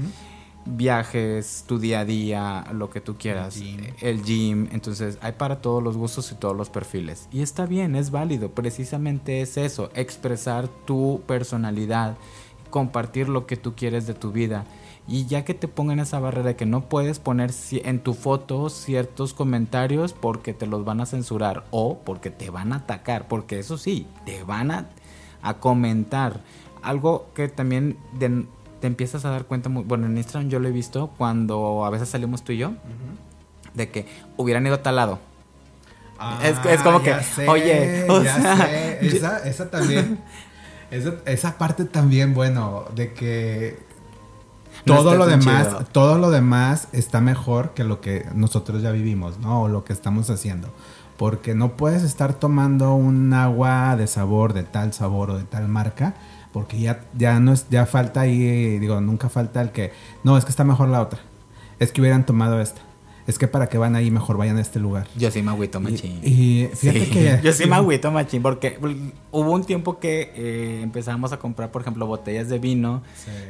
viajes, 0.66 1.64
tu 1.66 1.78
día 1.78 2.00
a 2.00 2.04
día, 2.04 2.66
lo 2.72 2.90
que 2.90 3.00
tú 3.00 3.16
quieras, 3.16 3.60
el 4.00 4.22
gym. 4.22 4.68
entonces 4.72 5.18
hay 5.22 5.32
para 5.32 5.60
todos 5.60 5.82
los 5.82 5.96
gustos 5.96 6.30
y 6.32 6.34
todos 6.34 6.56
los 6.56 6.70
perfiles. 6.70 7.28
Y 7.32 7.42
está 7.42 7.66
bien, 7.66 7.96
es 7.96 8.10
válido, 8.10 8.50
precisamente 8.50 9.40
es 9.40 9.56
eso, 9.56 9.90
expresar 9.94 10.68
tu 10.68 11.22
personalidad, 11.26 12.16
compartir 12.70 13.28
lo 13.28 13.46
que 13.46 13.56
tú 13.56 13.74
quieres 13.74 14.06
de 14.06 14.14
tu 14.14 14.32
vida. 14.32 14.64
Y 15.08 15.26
ya 15.26 15.44
que 15.44 15.54
te 15.54 15.66
pongan 15.66 15.98
esa 15.98 16.20
barrera 16.20 16.48
de 16.48 16.56
que 16.56 16.66
no 16.66 16.82
puedes 16.88 17.18
poner 17.18 17.50
en 17.72 18.00
tu 18.00 18.14
foto 18.14 18.68
ciertos 18.68 19.34
comentarios 19.34 20.12
porque 20.12 20.54
te 20.54 20.66
los 20.66 20.84
van 20.84 21.00
a 21.00 21.06
censurar 21.06 21.64
o 21.72 21.98
porque 22.04 22.30
te 22.30 22.50
van 22.50 22.72
a 22.72 22.76
atacar, 22.76 23.26
porque 23.26 23.58
eso 23.58 23.76
sí, 23.76 24.06
te 24.24 24.44
van 24.44 24.70
a, 24.70 24.90
a 25.42 25.54
comentar. 25.54 26.42
Algo 26.82 27.26
que 27.34 27.48
también 27.48 27.98
de, 28.18 28.46
te 28.80 28.86
empiezas 28.86 29.24
a 29.24 29.30
dar 29.30 29.44
cuenta, 29.44 29.68
muy, 29.68 29.84
bueno, 29.84 30.06
en 30.06 30.16
Instagram 30.16 30.48
yo 30.48 30.58
lo 30.58 30.68
he 30.68 30.72
visto 30.72 31.10
cuando 31.18 31.84
a 31.84 31.90
veces 31.90 32.08
salimos 32.08 32.42
tú 32.42 32.52
y 32.52 32.58
yo, 32.58 32.72
de 33.74 33.90
que 33.90 34.06
hubieran 34.36 34.66
ido 34.66 34.76
a 34.76 34.82
tal 34.82 34.96
lado. 34.96 35.18
es, 36.42 36.56
es, 36.66 36.80
como 36.82 37.02
que, 37.02 37.14
oye, 37.46 38.06
Esa, 39.00 39.38
esa 39.44 39.70
también, 39.70 40.18
esa, 40.90 41.14
esa, 41.26 41.58
parte 41.58 41.84
también, 41.84 42.34
bueno, 42.34 42.84
de 42.94 43.12
que 43.12 43.78
todo 44.84 45.14
lo 45.14 45.26
demás, 45.26 45.68
todo 45.92 46.18
lo 46.18 46.30
demás 46.30 46.88
está 46.92 47.20
mejor 47.20 47.74
que 47.74 47.84
lo 47.84 48.00
que 48.00 48.26
nosotros 48.34 48.82
ya 48.82 48.90
vivimos, 48.90 49.38
¿no? 49.38 49.62
O 49.62 49.68
lo 49.68 49.84
que 49.84 49.92
estamos 49.92 50.30
haciendo. 50.30 50.68
Porque 51.16 51.54
no 51.54 51.76
puedes 51.76 52.02
estar 52.02 52.32
tomando 52.32 52.94
un 52.94 53.32
agua 53.34 53.94
de 53.96 54.06
sabor, 54.06 54.54
de 54.54 54.62
tal 54.62 54.94
sabor 54.94 55.30
o 55.30 55.36
de 55.36 55.44
tal 55.44 55.68
marca 55.68 56.14
porque 56.52 56.80
ya, 56.80 57.02
ya 57.16 57.38
no 57.40 57.52
es, 57.52 57.68
ya 57.70 57.86
falta 57.86 58.22
ahí, 58.22 58.78
digo, 58.78 59.00
nunca 59.00 59.28
falta 59.28 59.60
el 59.60 59.70
que, 59.70 59.92
no, 60.24 60.36
es 60.36 60.44
que 60.44 60.50
está 60.50 60.64
mejor 60.64 60.88
la 60.88 61.00
otra, 61.00 61.20
es 61.78 61.92
que 61.92 62.00
hubieran 62.00 62.26
tomado 62.26 62.60
esta. 62.60 62.82
Es 63.26 63.38
que 63.38 63.46
para 63.46 63.68
que 63.68 63.78
van 63.78 63.94
ahí 63.94 64.10
mejor 64.10 64.36
vayan 64.36 64.56
a 64.56 64.60
este 64.60 64.80
lugar. 64.80 65.06
Yo 65.16 65.30
sí 65.30 65.40
me 65.40 65.52
agüito 65.52 65.78
machín. 65.78 66.20
Y, 66.24 66.68
fíjate 66.74 67.08
que... 67.10 67.38
Yo 67.44 67.52
sí 67.52 67.66
me 67.66 67.76
agüito 67.76 68.10
machín 68.10 68.42
porque 68.42 68.76
hubo 69.30 69.52
un 69.52 69.62
tiempo 69.62 70.00
que 70.00 70.32
eh, 70.34 70.80
empezamos 70.82 71.32
a 71.32 71.38
comprar, 71.38 71.70
por 71.70 71.82
ejemplo, 71.82 72.06
botellas 72.06 72.48
de 72.48 72.58
vino, 72.58 73.02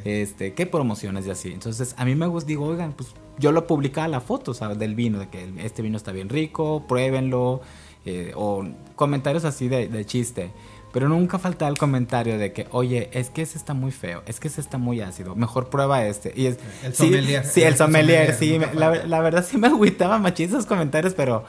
este, 0.04 0.52
qué 0.52 0.66
promociones 0.66 1.26
y 1.26 1.30
así. 1.30 1.52
Entonces, 1.52 1.94
a 1.96 2.04
mí 2.04 2.14
me 2.14 2.26
gusta, 2.26 2.48
digo, 2.48 2.66
oigan, 2.66 2.92
pues 2.92 3.14
yo 3.38 3.52
lo 3.52 3.66
publicaba 3.66 4.06
la 4.08 4.20
foto, 4.20 4.52
¿sabes? 4.52 4.78
Del 4.78 4.94
vino, 4.94 5.18
de 5.18 5.28
que 5.28 5.50
este 5.64 5.80
vino 5.80 5.96
está 5.96 6.12
bien 6.12 6.28
rico, 6.28 6.84
pruébenlo, 6.86 7.62
eh, 8.04 8.32
o 8.34 8.66
comentarios 8.96 9.46
así 9.46 9.68
de, 9.68 9.88
de 9.88 10.04
chiste. 10.04 10.50
Pero 10.92 11.08
nunca 11.08 11.38
falta 11.38 11.68
el 11.68 11.78
comentario 11.78 12.38
de 12.38 12.52
que, 12.52 12.66
oye, 12.72 13.10
es 13.12 13.30
que 13.30 13.42
ese 13.42 13.56
está 13.56 13.74
muy 13.74 13.92
feo, 13.92 14.22
es 14.26 14.40
que 14.40 14.48
ese 14.48 14.60
está 14.60 14.76
muy 14.76 15.00
ácido, 15.00 15.36
mejor 15.36 15.68
prueba 15.68 16.04
este. 16.04 16.32
Y 16.34 16.46
es, 16.46 16.58
el 16.82 16.94
sommelier. 16.94 17.44
Sí, 17.46 17.62
el, 17.62 17.76
sommelier, 17.76 18.34
sí. 18.34 18.58
la, 18.74 19.20
verdad 19.20 19.44
sí 19.48 19.56
me 19.56 19.68
agüitaba 19.68 20.18
machín 20.18 20.48
esos 20.48 20.66
comentarios, 20.66 21.14
pero 21.14 21.44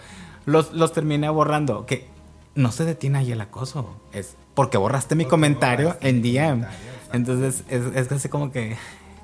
los, 0.45 0.73
los 0.73 0.93
terminé 0.93 1.29
borrando. 1.29 1.85
Que 1.87 2.07
no 2.53 2.71
se 2.71 2.85
detiene 2.85 3.19
ahí 3.19 3.31
el 3.31 3.41
acoso, 3.41 3.95
es 4.13 4.35
porque 4.53 4.77
borraste 4.77 5.15
mi 5.15 5.25
comentario 5.25 5.97
en 6.01 6.21
DM. 6.21 6.65
Entonces, 7.13 7.63
es, 7.69 7.83
es 7.95 8.11
así 8.11 8.29
como 8.29 8.51
que, 8.51 8.77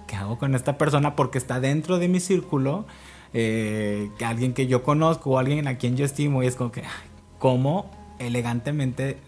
¿qué 0.07 0.15
hago 0.15 0.37
con 0.37 0.55
esta 0.55 0.77
persona? 0.77 1.15
Porque 1.15 1.37
está 1.37 1.59
dentro 1.59 1.99
de 1.99 2.07
mi 2.07 2.19
círculo, 2.19 2.85
eh, 3.33 4.09
alguien 4.25 4.53
que 4.53 4.67
yo 4.67 4.83
conozco 4.83 5.31
o 5.31 5.37
alguien 5.37 5.67
a 5.67 5.77
quien 5.77 5.95
yo 5.95 6.05
estimo, 6.05 6.41
y 6.41 6.47
es 6.47 6.55
como 6.55 6.71
que, 6.71 6.83
¿cómo 7.37 7.91
elegantemente 8.19 9.19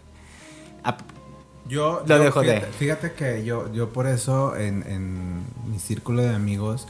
yo 1.70 2.02
lo 2.04 2.18
dejo 2.18 2.40
fíjate, 2.40 2.66
de. 2.66 2.72
Fíjate 2.72 3.12
que 3.12 3.44
yo, 3.44 3.72
yo 3.72 3.90
por 3.90 4.06
eso 4.06 4.56
en, 4.56 5.44
mi 5.70 5.78
círculo 5.78 6.22
de 6.22 6.34
amigos, 6.34 6.86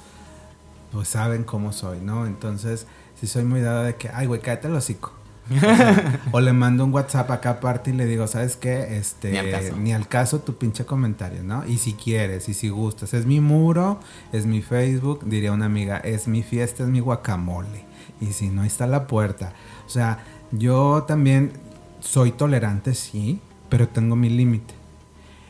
pues 0.90 1.08
saben 1.08 1.44
cómo 1.44 1.72
soy, 1.72 2.00
¿no? 2.00 2.26
Entonces, 2.26 2.86
si 3.20 3.26
soy 3.26 3.44
muy 3.44 3.60
dado 3.60 3.84
de 3.84 3.96
que, 3.96 4.08
ay, 4.08 4.26
güey, 4.26 4.40
cállate 4.40 4.68
el 4.68 4.74
hocico. 4.74 5.12
O, 6.32 6.40
le 6.40 6.52
mando 6.52 6.84
un 6.84 6.94
WhatsApp 6.94 7.30
acá 7.30 7.50
aparte 7.50 7.90
y 7.90 7.92
le 7.92 8.06
digo, 8.06 8.26
¿sabes 8.26 8.56
qué? 8.56 8.96
Este, 8.96 9.30
ni 9.76 9.92
al, 9.92 10.06
caso. 10.06 10.40
tu 10.40 10.56
pinche 10.56 10.84
comentario, 10.86 11.42
¿no? 11.42 11.66
Y 11.66 11.78
si 11.78 11.94
quieres, 11.94 12.48
y 12.48 12.54
si 12.54 12.68
gustas, 12.68 13.14
es 13.14 13.26
mi 13.26 13.40
muro, 13.40 13.98
es 14.32 14.46
mi 14.46 14.62
Facebook, 14.62 15.24
diría 15.24 15.52
una 15.52 15.66
amiga, 15.66 15.98
es 15.98 16.28
mi 16.28 16.42
fiesta, 16.42 16.84
es 16.84 16.88
mi 16.88 17.00
guacamole. 17.00 17.84
Y 18.20 18.26
si 18.26 18.48
no, 18.48 18.64
está 18.64 18.86
la 18.86 19.06
puerta. 19.06 19.52
O 19.86 19.90
sea, 19.90 20.24
yo 20.52 21.04
también 21.06 21.52
soy 22.00 22.32
tolerante, 22.32 22.94
sí, 22.94 23.40
pero 23.70 23.88
tengo 23.88 24.16
mi 24.16 24.28
límite. 24.28 24.74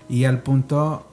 Y 0.09 0.25
al 0.25 0.43
punto, 0.43 1.07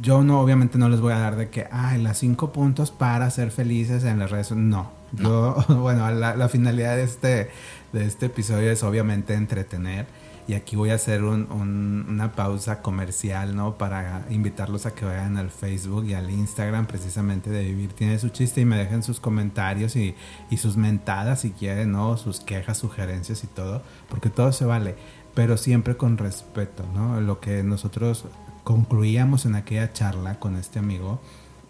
yo 0.00 0.22
no, 0.22 0.40
obviamente 0.40 0.78
no 0.78 0.88
les 0.88 1.00
voy 1.00 1.12
a 1.12 1.18
dar 1.18 1.36
de 1.36 1.48
que, 1.48 1.66
ay, 1.72 2.00
las 2.00 2.18
cinco 2.18 2.52
puntos 2.52 2.90
para 2.90 3.28
ser 3.30 3.50
felices 3.50 4.04
en 4.04 4.18
las 4.18 4.30
redes. 4.30 4.52
No. 4.52 4.90
Yo, 5.12 5.56
bueno, 5.68 6.08
la, 6.10 6.48
finalidad 6.48 6.96
de 6.96 7.04
este, 7.04 7.50
de 7.92 8.04
este 8.04 8.26
episodio 8.26 8.70
es 8.70 8.82
obviamente 8.82 9.34
entretener. 9.34 10.06
Y 10.46 10.54
aquí 10.54 10.76
voy 10.76 10.88
a 10.88 10.94
hacer 10.94 11.22
una 11.24 12.32
pausa 12.32 12.80
comercial, 12.80 13.54
¿no? 13.54 13.76
Para 13.76 14.24
invitarlos 14.30 14.86
a 14.86 14.94
que 14.94 15.04
vayan 15.04 15.36
al 15.36 15.50
Facebook 15.50 16.06
y 16.06 16.14
al 16.14 16.30
Instagram 16.30 16.86
precisamente 16.86 17.50
de 17.50 17.64
Vivir 17.64 17.92
Tiene 17.92 18.18
su 18.18 18.30
chiste 18.30 18.62
y 18.62 18.64
me 18.64 18.78
dejen 18.78 19.02
sus 19.02 19.20
comentarios 19.20 19.94
y, 19.94 20.14
y 20.48 20.56
sus 20.56 20.78
mentadas 20.78 21.42
si 21.42 21.50
quieren, 21.50 21.92
¿no? 21.92 22.16
Sus 22.16 22.40
quejas, 22.40 22.78
sugerencias 22.78 23.44
y 23.44 23.46
todo, 23.46 23.82
porque 24.08 24.30
todo 24.30 24.50
se 24.52 24.64
vale 24.64 24.94
pero 25.38 25.56
siempre 25.56 25.96
con 25.96 26.18
respeto, 26.18 26.84
¿no? 26.96 27.20
Lo 27.20 27.38
que 27.38 27.62
nosotros 27.62 28.24
concluíamos 28.64 29.46
en 29.46 29.54
aquella 29.54 29.92
charla 29.92 30.40
con 30.40 30.56
este 30.56 30.80
amigo, 30.80 31.20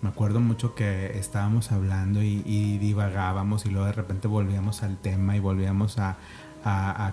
me 0.01 0.09
acuerdo 0.09 0.41
mucho 0.41 0.75
que 0.75 1.19
estábamos 1.19 1.71
hablando 1.71 2.23
y, 2.23 2.79
divagábamos 2.79 3.67
y 3.67 3.69
luego 3.69 3.85
de 3.85 3.93
repente 3.93 4.27
volvíamos 4.27 4.83
al 4.83 4.97
tema 4.97 5.37
y 5.37 5.41
volvíamos 5.41 5.99
a, 5.99 6.17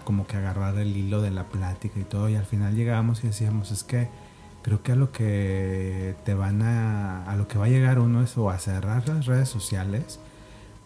como 0.06 0.28
que 0.28 0.38
agarrar 0.38 0.78
el 0.78 0.96
hilo 0.96 1.22
de 1.22 1.32
la 1.32 1.44
plática 1.44 2.00
y 2.00 2.06
todo 2.06 2.30
y 2.30 2.36
al 2.36 2.46
final 2.46 2.74
llegábamos 2.74 3.26
y 3.26 3.28
decíamos, 3.28 3.72
es 3.72 3.84
que 3.84 4.08
creo 4.62 4.82
que 4.82 4.94
a 4.94 4.96
lo 4.96 5.12
que 5.12 6.16
te 6.24 6.36
van 6.36 6.62
a, 6.62 7.26
a 7.30 7.36
lo 7.36 7.50
que 7.50 7.58
va 7.58 7.66
a 7.66 7.70
llegar 7.70 8.00
uno 8.00 8.24
es 8.24 8.38
o 8.38 8.50
a 8.50 8.58
cerrar 8.60 9.10
las 9.10 9.26
redes 9.26 9.50
sociales 9.50 10.22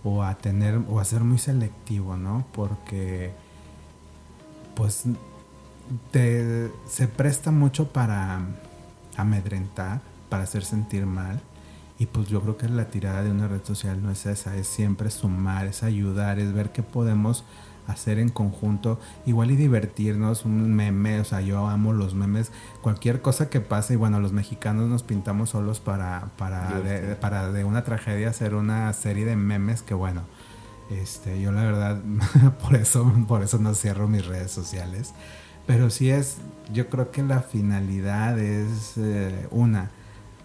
o 0.03 0.23
a 0.23 0.33
tener, 0.33 0.81
o 0.89 0.99
a 0.99 1.05
ser 1.05 1.23
muy 1.23 1.37
selectivo, 1.37 2.17
¿no? 2.17 2.47
Porque 2.53 3.33
pues 4.73 5.03
se 6.11 7.07
presta 7.07 7.51
mucho 7.51 7.89
para 7.89 8.41
amedrentar, 9.17 10.01
para 10.29 10.43
hacer 10.43 10.63
sentir 10.63 11.05
mal. 11.05 11.41
Y 11.97 12.05
pues 12.05 12.27
yo 12.27 12.41
creo 12.41 12.57
que 12.57 12.69
la 12.69 12.85
tirada 12.89 13.23
de 13.23 13.31
una 13.31 13.47
red 13.47 13.63
social 13.63 14.01
no 14.01 14.09
es 14.09 14.25
esa, 14.25 14.55
es 14.55 14.67
siempre 14.67 15.11
sumar, 15.11 15.67
es 15.67 15.83
ayudar, 15.83 16.39
es 16.39 16.53
ver 16.53 16.71
qué 16.71 16.81
podemos 16.81 17.43
hacer 17.89 18.19
en 18.19 18.29
conjunto, 18.29 18.99
igual 19.25 19.51
y 19.51 19.55
divertirnos, 19.55 20.45
un 20.45 20.73
meme, 20.73 21.19
o 21.19 21.25
sea, 21.25 21.41
yo 21.41 21.67
amo 21.67 21.91
los 21.91 22.13
memes, 22.13 22.51
cualquier 22.81 23.21
cosa 23.21 23.49
que 23.49 23.61
pase, 23.61 23.93
y 23.93 23.95
bueno, 23.97 24.19
los 24.19 24.31
mexicanos 24.31 24.87
nos 24.87 25.03
pintamos 25.03 25.49
solos 25.49 25.79
para, 25.79 26.29
para, 26.37 27.17
para 27.19 27.51
de 27.51 27.63
una 27.63 27.83
tragedia 27.83 28.29
hacer 28.29 28.53
una 28.53 28.93
serie 28.93 29.25
de 29.25 29.35
memes 29.35 29.81
que 29.81 29.93
bueno, 29.93 30.21
Este, 30.89 31.41
yo 31.41 31.51
la 31.51 31.63
verdad, 31.63 32.01
por 32.63 32.75
eso, 32.75 33.11
por 33.27 33.43
eso 33.43 33.57
no 33.59 33.73
cierro 33.73 34.07
mis 34.07 34.25
redes 34.25 34.51
sociales. 34.51 35.13
Pero 35.69 35.91
sí 35.91 36.09
es, 36.09 36.37
yo 36.73 36.89
creo 36.89 37.11
que 37.11 37.21
la 37.21 37.41
finalidad 37.41 38.39
es 38.39 38.93
eh, 38.97 39.47
una, 39.51 39.91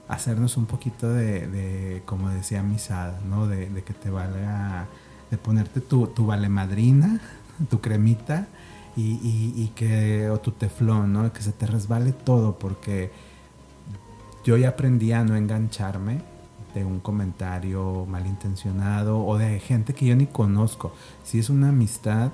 hacernos 0.07 0.59
un 0.59 0.67
poquito 0.67 1.11
de, 1.11 2.03
como 2.05 2.29
decía 2.29 2.63
Misada, 2.63 3.19
¿no? 3.27 3.47
De, 3.47 3.83
que 3.87 3.95
te 3.95 4.11
valga, 4.11 4.87
de 5.31 5.39
ponerte 5.39 5.81
tu, 5.81 6.09
tu 6.09 6.27
vale 6.27 6.51
madrina, 6.51 7.23
tu 7.71 7.81
cremita 7.81 8.49
y, 8.97 9.19
y, 9.57 9.73
que, 9.75 10.29
o 10.29 10.41
tu 10.41 10.51
teflón, 10.51 11.15
¿no? 11.15 11.33
Que 11.33 11.41
se 11.41 11.53
te 11.53 11.65
resbale 11.65 12.13
todo 12.13 12.59
porque 12.59 13.11
yo 14.45 14.59
ya 14.59 14.69
aprendí 14.69 15.13
a 15.13 15.25
no 15.25 15.37
engancharme 15.37 16.21
de 16.75 16.85
un 16.85 17.01
comentario 17.01 18.05
malintencionado 18.07 19.25
o 19.25 19.39
de 19.39 19.61
gente 19.61 19.95
que 19.95 20.07
yo 20.07 20.17
ni 20.17 20.27
conozco. 20.27 20.93
Si 21.23 21.39
es 21.39 21.49
una 21.49 21.69
amistad, 21.69 22.33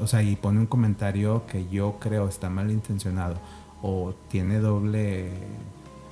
o 0.00 0.06
sea, 0.06 0.22
y 0.22 0.36
pone 0.36 0.60
un 0.60 0.66
comentario 0.66 1.44
que 1.46 1.68
yo 1.68 1.96
creo 1.98 2.28
está 2.28 2.48
malintencionado 2.48 3.36
o 3.82 4.14
tiene 4.28 4.58
doble 4.58 5.30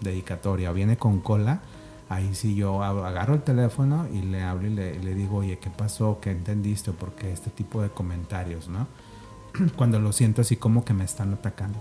dedicatoria 0.00 0.70
o 0.70 0.74
viene 0.74 0.96
con 0.96 1.20
cola, 1.20 1.60
ahí 2.08 2.34
sí 2.34 2.54
yo 2.54 2.82
agarro 2.82 3.34
el 3.34 3.42
teléfono 3.42 4.06
y 4.12 4.22
le 4.22 4.42
hablo 4.42 4.66
y 4.66 4.70
le, 4.70 4.98
le 4.98 5.14
digo, 5.14 5.36
oye, 5.36 5.58
¿qué 5.58 5.70
pasó? 5.70 6.18
¿Qué 6.20 6.30
entendiste? 6.30 6.92
Porque 6.92 7.32
este 7.32 7.50
tipo 7.50 7.82
de 7.82 7.90
comentarios, 7.90 8.68
¿no? 8.68 8.86
Cuando 9.76 9.98
lo 10.00 10.12
siento 10.12 10.42
así 10.42 10.56
como 10.56 10.84
que 10.84 10.94
me 10.94 11.04
están 11.04 11.32
atacando. 11.32 11.78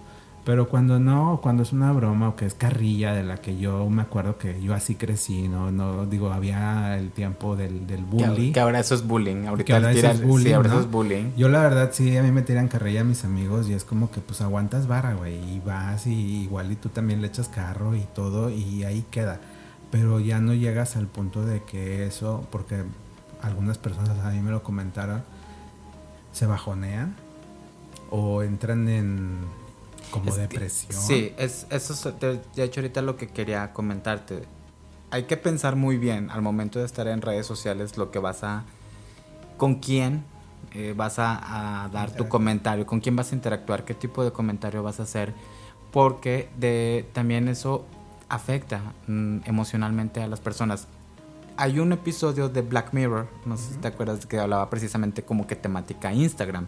Pero 0.48 0.70
cuando 0.70 0.98
no, 0.98 1.42
cuando 1.44 1.64
es 1.64 1.74
una 1.74 1.92
broma 1.92 2.30
o 2.30 2.36
que 2.38 2.46
es 2.46 2.54
carrilla 2.54 3.14
de 3.14 3.22
la 3.22 3.36
que 3.42 3.58
yo 3.58 3.90
me 3.90 4.04
acuerdo 4.04 4.38
que 4.38 4.62
yo 4.62 4.74
así 4.74 4.96
crecí, 4.96 5.50
no, 5.50 5.74
no 5.74 6.06
digo, 6.06 6.32
había 6.32 6.98
el 6.98 7.12
tiempo 7.12 7.58
del, 7.58 7.86
del 7.86 8.06
bullying. 8.06 8.54
Que, 8.54 8.62
ahora 8.62 8.80
eso 8.80 8.96
es 8.96 9.06
bullying, 9.06 9.46
ahorita 9.46 9.76
ahora 9.76 9.92
eso 9.92 10.08
es 10.08 10.24
bullying. 10.24 10.46
Sí, 10.46 10.54
ahora 10.54 10.70
eso 10.70 10.80
es 10.80 10.90
bullying. 10.90 11.32
Yo 11.36 11.50
la 11.50 11.60
verdad 11.60 11.90
sí, 11.92 12.16
a 12.16 12.24
mí 12.24 12.32
me 12.32 12.44
tiran 12.44 12.70
carrilla 12.70 13.02
a 13.02 13.04
mis 13.04 13.26
amigos 13.26 13.68
y 13.68 13.74
es 13.74 13.84
como 13.84 14.10
que 14.10 14.22
pues 14.22 14.40
aguantas 14.40 14.88
vara, 14.88 15.16
güey, 15.16 15.36
y 15.36 15.60
vas 15.66 16.08
y 16.08 16.44
igual 16.44 16.72
y 16.72 16.78
tú 16.78 16.88
también 16.88 17.22
le 17.22 17.28
echas 17.28 17.50
carro 17.50 17.94
y 17.94 18.06
todo 18.16 18.50
y 18.50 18.86
ahí 18.86 19.04
queda. 19.12 19.42
Pero 19.92 20.22
ya 20.22 20.40
no 20.40 20.54
llegas 20.54 20.96
al 20.96 21.08
punto 21.08 21.46
de 21.46 21.64
que 21.64 22.06
eso, 22.06 22.48
porque 22.52 22.84
algunas 23.42 23.78
personas 23.78 24.18
a 24.24 24.30
mí 24.30 24.40
me 24.40 24.52
lo 24.52 24.64
comentaron, 24.64 25.24
se 26.32 26.46
bajonean 26.46 27.18
o 28.12 28.44
entran 28.44 28.88
en 28.88 29.40
como 30.12 30.34
depresión. 30.36 31.00
sí, 31.02 31.34
es, 31.38 31.68
eso 31.70 31.94
es 31.94 32.20
de, 32.20 32.64
hecho 32.64 32.82
ahorita 32.82 33.02
lo 33.02 33.16
que 33.16 33.28
quería 33.28 33.74
comentarte. 33.74 34.44
Hay 35.12 35.24
que 35.24 35.38
pensar 35.38 35.76
muy 35.76 35.98
bien 35.98 36.30
al 36.30 36.42
momento 36.42 36.80
de 36.80 36.86
estar 36.86 37.08
en 37.08 37.22
redes 37.22 37.46
sociales 37.46 37.98
lo 37.98 38.12
que 38.12 38.20
vas 38.20 38.44
a... 38.44 38.66
con 39.58 39.76
quién 39.76 40.26
eh, 40.74 40.94
vas 40.96 41.18
a, 41.18 41.90
dar 41.92 42.12
tu 42.12 42.28
comentario, 42.28 42.86
con 42.86 43.00
quién 43.00 43.16
vas 43.16 43.32
a 43.32 43.36
interactuar, 43.36 43.86
qué 43.86 43.94
tipo 43.94 44.24
de 44.24 44.32
comentario 44.32 44.84
vas 44.84 45.00
a 45.00 45.04
hacer, 45.04 45.34
porque 45.92 46.50
de, 46.58 47.08
también 47.14 47.48
eso 47.48 47.86
afecta 48.30 48.94
mm, 49.08 49.40
emocionalmente 49.46 50.22
a 50.22 50.28
las 50.28 50.40
personas. 50.40 50.88
Hay 51.56 51.80
un 51.80 51.94
episodio 51.94 52.50
de 52.50 52.62
Black 52.62 52.94
Mirror, 52.94 53.28
no 53.46 53.58
sé 53.58 53.74
si 53.74 53.80
te 53.80 53.88
acuerdas, 53.88 54.26
que 54.26 54.40
hablaba 54.40 54.70
precisamente 54.70 55.24
como 55.24 55.48
que 55.48 55.56
temática 55.56 56.14
Instagram 56.14 56.68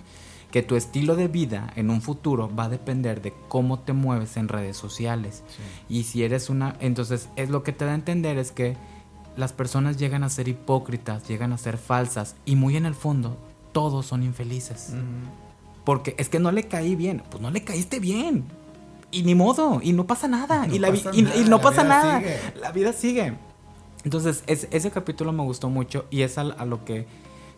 que 0.51 0.63
tu 0.63 0.75
estilo 0.75 1.15
de 1.15 1.27
vida 1.27 1.71
en 1.75 1.89
un 1.89 2.01
futuro 2.01 2.49
va 2.53 2.65
a 2.65 2.69
depender 2.69 3.21
de 3.21 3.33
cómo 3.47 3.79
te 3.79 3.93
mueves 3.93 4.35
en 4.37 4.47
redes 4.47 4.77
sociales. 4.77 5.43
Y 5.87 6.03
si 6.03 6.23
eres 6.23 6.49
una... 6.49 6.75
Entonces, 6.79 7.29
es 7.35 7.49
lo 7.49 7.63
que 7.63 7.71
te 7.71 7.85
da 7.85 7.91
a 7.91 7.95
entender 7.95 8.37
es 8.37 8.51
que 8.51 8.75
las 9.37 9.53
personas 9.53 9.97
llegan 9.97 10.23
a 10.23 10.29
ser 10.29 10.47
hipócritas, 10.47 11.27
llegan 11.27 11.53
a 11.53 11.57
ser 11.57 11.77
falsas 11.77 12.35
y 12.45 12.55
muy 12.55 12.77
en 12.77 12.85
el 12.85 12.95
fondo 12.95 13.37
todos 13.71 14.07
son 14.07 14.23
infelices. 14.23 14.93
Porque 15.83 16.15
es 16.17 16.29
que 16.29 16.39
no 16.39 16.51
le 16.51 16.63
caí 16.67 16.95
bien, 16.95 17.23
pues 17.29 17.41
no 17.41 17.51
le 17.51 17.63
caíste 17.63 17.99
bien. 17.99 18.45
Y 19.11 19.23
ni 19.23 19.33
modo, 19.35 19.79
y 19.81 19.93
no 19.93 20.05
pasa 20.05 20.27
nada. 20.27 20.67
y, 20.71 20.79
la 20.79 20.89
y, 20.89 21.45
no 21.47 21.61
pasa 21.61 21.83
nada. 21.83 22.21
La 22.59 22.71
vida 22.71 22.93
sigue. 22.93 23.33
Entonces, 24.03 24.43
ese 24.47 24.91
capítulo 24.91 25.31
me 25.31 25.43
gustó 25.43 25.69
mucho 25.69 26.05
y 26.09 26.21
es 26.21 26.37
a 26.37 26.43
lo 26.43 26.85
que 26.85 27.05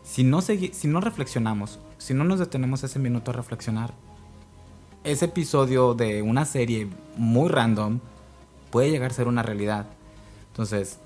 si 0.04 0.24
no, 0.24 0.42
si 0.42 0.88
no 0.88 1.02
reflexionamos, 1.02 1.80
si 1.98 2.14
no 2.14 2.24
nos 2.24 2.40
detenemos 2.40 2.84
ese 2.84 3.00
minuto 3.00 3.32
a 3.32 3.34
reflexionar, 3.34 3.94
ese 5.04 5.26
episodio 5.26 5.94
de 5.94 6.22
una 6.22 6.46
serie 6.46 6.88
muy 7.18 7.50
random 7.50 8.00
puede 8.70 8.92
llegar 8.92 9.12
a 9.12 9.14
ser 9.14 9.28
una 9.28 9.44
realidad. 9.44 9.88
Entonces, 10.50 11.00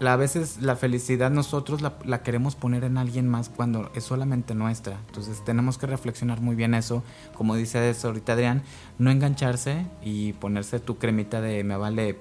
a 0.00 0.16
veces 0.16 0.58
la 0.62 0.76
felicidad 0.76 1.30
nosotros 1.30 1.80
la, 1.82 2.22
queremos 2.22 2.54
poner 2.54 2.84
en 2.84 2.98
alguien 2.98 3.28
más 3.28 3.48
cuando 3.48 3.90
es 3.94 4.04
solamente 4.04 4.54
nuestra. 4.54 4.98
Entonces 5.08 5.44
tenemos 5.44 5.78
que 5.78 5.86
reflexionar 5.86 6.40
muy 6.40 6.54
bien 6.54 6.74
eso. 6.74 7.02
Como 7.34 7.56
dice 7.56 7.90
eso 7.90 8.08
ahorita 8.08 8.34
Adrián, 8.34 8.62
no 8.98 9.10
engancharse 9.10 9.86
y 10.04 10.34
ponerse 10.34 10.78
tu 10.78 10.98
cremita 10.98 11.40
de 11.40 11.64
me 11.64 11.76
vale 11.76 12.18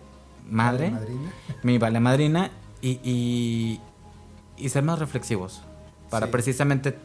madre, 0.49 0.91
me 1.61 1.77
vale 1.77 1.99
madrina 1.99 2.49
y, 2.81 3.79
y 4.57 4.69
ser 4.69 4.83
más 4.83 4.97
reflexivos 4.97 5.61
para 6.09 6.31
precisamente 6.31 6.97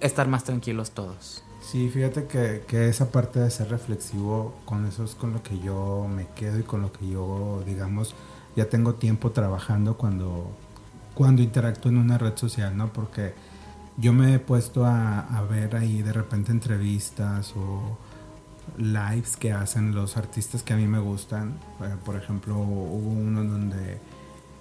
estar 0.00 0.28
más 0.28 0.44
tranquilos 0.44 0.90
todos. 0.90 1.42
Sí, 1.62 1.88
fíjate 1.88 2.26
que, 2.26 2.64
que, 2.66 2.88
esa 2.88 3.10
parte 3.10 3.40
de 3.40 3.50
ser 3.50 3.70
reflexivo, 3.70 4.54
con 4.64 4.86
eso 4.86 5.04
es 5.04 5.14
con 5.14 5.32
lo 5.32 5.42
que 5.42 5.58
yo 5.58 6.06
me 6.08 6.28
quedo 6.28 6.60
y 6.60 6.62
con 6.62 6.82
lo 6.82 6.92
que 6.92 7.08
yo, 7.08 7.62
digamos, 7.66 8.14
ya 8.54 8.68
tengo 8.68 8.94
tiempo 8.94 9.32
trabajando 9.32 9.96
cuando, 9.96 10.50
cuando 11.14 11.42
interactúo 11.42 11.90
en 11.90 11.98
una 11.98 12.18
red 12.18 12.36
social, 12.36 12.76
¿no? 12.76 12.92
Porque 12.92 13.34
yo 13.96 14.12
me 14.12 14.34
he 14.34 14.38
puesto 14.38 14.84
a, 14.84 15.20
a 15.20 15.42
ver 15.42 15.74
ahí 15.74 16.02
de 16.02 16.12
repente 16.12 16.52
entrevistas 16.52 17.52
o 17.56 17.98
lives 18.78 19.36
que 19.36 19.52
hacen 19.52 19.94
los 19.94 20.16
artistas 20.16 20.62
que 20.62 20.72
a 20.72 20.76
mí 20.76 20.86
me 20.86 20.98
gustan. 20.98 21.58
Eh, 21.82 21.94
por 22.04 22.16
ejemplo, 22.16 22.56
hubo 22.56 23.10
uno 23.10 23.44
donde 23.44 23.98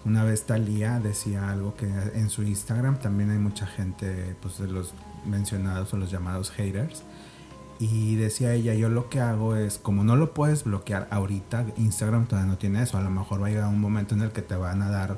una 0.05 0.23
vez 0.23 0.43
Talía 0.43 0.99
decía 0.99 1.49
algo 1.49 1.75
que 1.75 1.87
en 1.87 2.29
su 2.29 2.43
Instagram 2.43 2.99
también 2.99 3.31
hay 3.31 3.39
mucha 3.39 3.65
gente, 3.65 4.35
pues 4.41 4.59
de 4.59 4.67
los 4.67 4.93
mencionados 5.25 5.93
o 5.93 5.97
los 5.97 6.11
llamados 6.11 6.51
haters. 6.51 7.03
Y 7.79 8.15
decía 8.15 8.53
ella, 8.53 8.73
yo 8.75 8.87
lo 8.87 9.09
que 9.09 9.19
hago 9.19 9.55
es, 9.55 9.77
como 9.79 10.03
no 10.03 10.15
lo 10.15 10.33
puedes 10.33 10.63
bloquear 10.63 11.07
ahorita, 11.11 11.65
Instagram 11.75 12.27
todavía 12.27 12.49
no 12.49 12.57
tiene 12.57 12.83
eso, 12.83 12.97
a 12.97 13.01
lo 13.01 13.09
mejor 13.09 13.41
va 13.41 13.47
a 13.47 13.49
llegar 13.49 13.67
un 13.67 13.81
momento 13.81 14.15
en 14.15 14.21
el 14.21 14.31
que 14.31 14.41
te 14.41 14.55
van 14.55 14.81
a 14.81 14.89
dar 14.89 15.17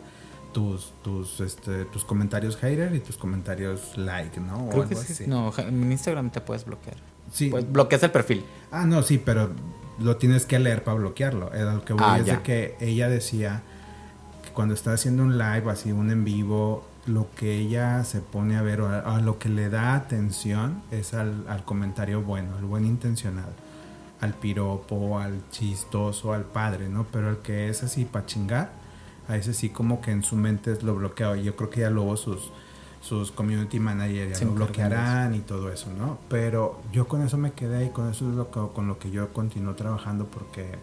tus, 0.54 0.94
tus, 1.04 1.40
este, 1.42 1.86
tus 1.86 2.04
comentarios 2.04 2.58
hater 2.58 2.96
y 2.96 3.00
tus 3.00 3.18
comentarios 3.18 3.96
like, 3.96 4.40
¿no? 4.40 4.70
Creo 4.70 4.88
que 4.88 4.96
sí. 4.96 5.26
No, 5.28 5.54
en 5.58 5.92
Instagram 5.92 6.32
te 6.32 6.42
puedes 6.42 6.66
bloquear. 6.66 6.98
Sí. 7.32 7.50
Pues 7.50 7.72
bloqueas 7.72 8.02
el 8.04 8.12
perfil. 8.12 8.44
Ah, 8.72 8.86
no, 8.86 9.04
sí, 9.04 9.22
pero 9.24 9.52
lo 10.00 10.16
tienes 10.16 10.46
que 10.46 10.58
leer 10.58 10.84
para 10.84 10.98
bloquearlo. 10.98 11.54
Era 11.54 11.74
lo 11.74 11.86
que 11.86 11.94
voy 11.94 12.04
ah, 12.04 12.18
es 12.20 12.26
de 12.26 12.42
que 12.42 12.76
ella 12.80 13.10
decía 13.10 13.62
cuando 14.58 14.74
está 14.74 14.94
haciendo 14.94 15.22
un 15.22 15.38
live, 15.38 15.70
así 15.70 15.92
un 15.92 16.10
en 16.10 16.24
vivo, 16.24 16.84
lo 17.06 17.28
que 17.36 17.60
ella 17.60 18.04
se 18.04 18.22
pone 18.22 18.58
a 18.58 18.64
ver 18.64 18.82
o 18.82 18.90
a, 18.90 19.22
lo 19.22 19.38
que 19.38 19.50
le 19.50 19.70
da 19.70 19.94
atención 19.94 20.82
es 20.90 21.14
al, 21.14 21.46
comentario 21.64 22.24
bueno, 22.24 22.58
al 22.58 22.66
buen 22.66 22.84
intencionado, 22.84 23.52
al 24.20 24.34
piropo, 24.34 25.20
al 25.20 25.48
chistoso, 25.52 26.34
al 26.34 26.46
padre, 26.46 26.90
¿no? 26.90 27.06
Pero 27.12 27.30
el 27.30 27.38
que 27.38 27.70
es 27.70 27.84
así 27.84 28.06
para 28.06 28.26
chingar, 28.26 28.72
a 29.28 29.38
ese 29.38 29.54
sí 29.54 29.70
como 29.70 30.02
que 30.02 30.10
en 30.10 30.24
su 30.24 30.36
mente 30.36 30.72
es 30.72 30.82
lo 30.82 30.96
bloqueado. 30.96 31.36
Y 31.36 31.44
yo 31.44 31.56
creo 31.56 31.70
que 31.70 31.82
ya 31.82 31.92
luego 31.92 32.18
sus, 32.18 32.52
sus 33.00 33.32
community 33.32 33.80
managers 33.80 34.40
ya 34.40 34.48
lo 34.48 34.54
bloquearán 34.54 35.36
y 35.36 35.42
todo 35.42 35.72
eso, 35.72 35.92
¿no? 35.96 36.18
Pero 36.30 36.82
yo 36.92 37.08
con 37.08 37.22
eso 37.22 37.38
me 37.38 37.52
quedé 37.52 37.86
y 37.86 37.90
con 37.92 38.10
eso 38.10 38.28
es 38.28 38.36
lo 38.36 38.50
que, 38.50 38.60
con 38.74 38.88
lo 38.88 38.98
que 38.98 39.12
yo 39.12 39.32
continúo 39.32 39.76
trabajando 39.76 40.26
porque 40.26 40.80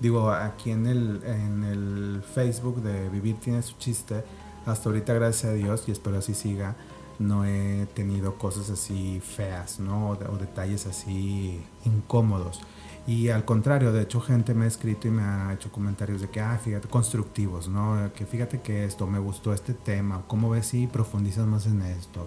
digo, 0.00 0.30
aquí 0.30 0.70
en 0.70 0.86
el, 0.86 1.22
en 1.24 1.64
el 1.64 2.22
Facebook 2.22 2.82
de 2.82 3.08
Vivir 3.08 3.36
tiene 3.36 3.62
su 3.62 3.76
chiste, 3.78 4.24
hasta 4.66 4.88
ahorita 4.88 5.12
gracias 5.14 5.52
a 5.52 5.54
Dios 5.54 5.84
y 5.86 5.92
espero 5.92 6.18
así 6.18 6.34
siga, 6.34 6.76
no 7.18 7.44
he 7.44 7.86
tenido 7.94 8.36
cosas 8.36 8.70
así 8.70 9.20
feas, 9.20 9.78
¿no? 9.78 10.10
O, 10.10 10.16
detalles 10.36 10.86
así 10.86 11.60
incómodos. 11.84 12.60
Y 13.06 13.28
al 13.28 13.44
contrario, 13.44 13.92
de 13.92 14.02
hecho, 14.02 14.20
gente 14.20 14.54
me 14.54 14.64
ha 14.64 14.68
escrito 14.68 15.08
y 15.08 15.10
me 15.10 15.22
ha 15.22 15.52
hecho 15.52 15.70
comentarios 15.70 16.22
de 16.22 16.30
que, 16.30 16.40
ah, 16.40 16.58
fíjate, 16.62 16.88
constructivos, 16.88 17.68
¿no? 17.68 18.10
Que 18.14 18.24
fíjate 18.24 18.62
que 18.62 18.86
esto, 18.86 19.06
me 19.06 19.18
gustó 19.18 19.52
este 19.52 19.74
tema, 19.74 20.22
¿cómo 20.26 20.50
ves 20.50 20.66
si 20.66 20.86
profundizas 20.86 21.46
más 21.46 21.66
en 21.66 21.82
esto? 21.82 22.26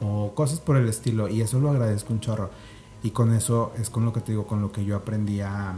O 0.00 0.34
cosas 0.34 0.60
por 0.60 0.76
el 0.76 0.88
estilo, 0.88 1.28
y 1.28 1.42
eso 1.42 1.60
lo 1.60 1.70
agradezco 1.70 2.12
un 2.14 2.20
chorro. 2.20 2.50
Y 3.02 3.10
con 3.10 3.32
eso 3.34 3.72
es 3.78 3.90
con 3.90 4.06
lo 4.06 4.12
que 4.12 4.20
te 4.20 4.32
digo, 4.32 4.46
con 4.46 4.62
lo 4.62 4.72
que 4.72 4.84
yo 4.84 4.96
aprendí 4.96 5.42
a, 5.42 5.74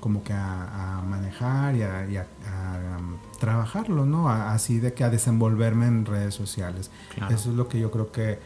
como 0.00 0.22
que 0.22 0.32
a, 0.32 1.02
manejar 1.06 1.74
y 1.74 1.82
a, 1.82 2.26
um, 2.98 3.16
trabajarlo, 3.38 4.06
¿no? 4.06 4.28
así 4.28 4.78
de 4.78 4.92
que 4.92 5.04
a 5.04 5.10
desenvolverme 5.10 5.86
en 5.86 6.06
redes 6.06 6.34
sociales. 6.34 6.90
Eso 7.30 7.50
es 7.50 7.56
lo 7.56 7.68
que 7.68 7.78
yo 7.80 7.90
creo 7.90 8.12
que 8.12 8.38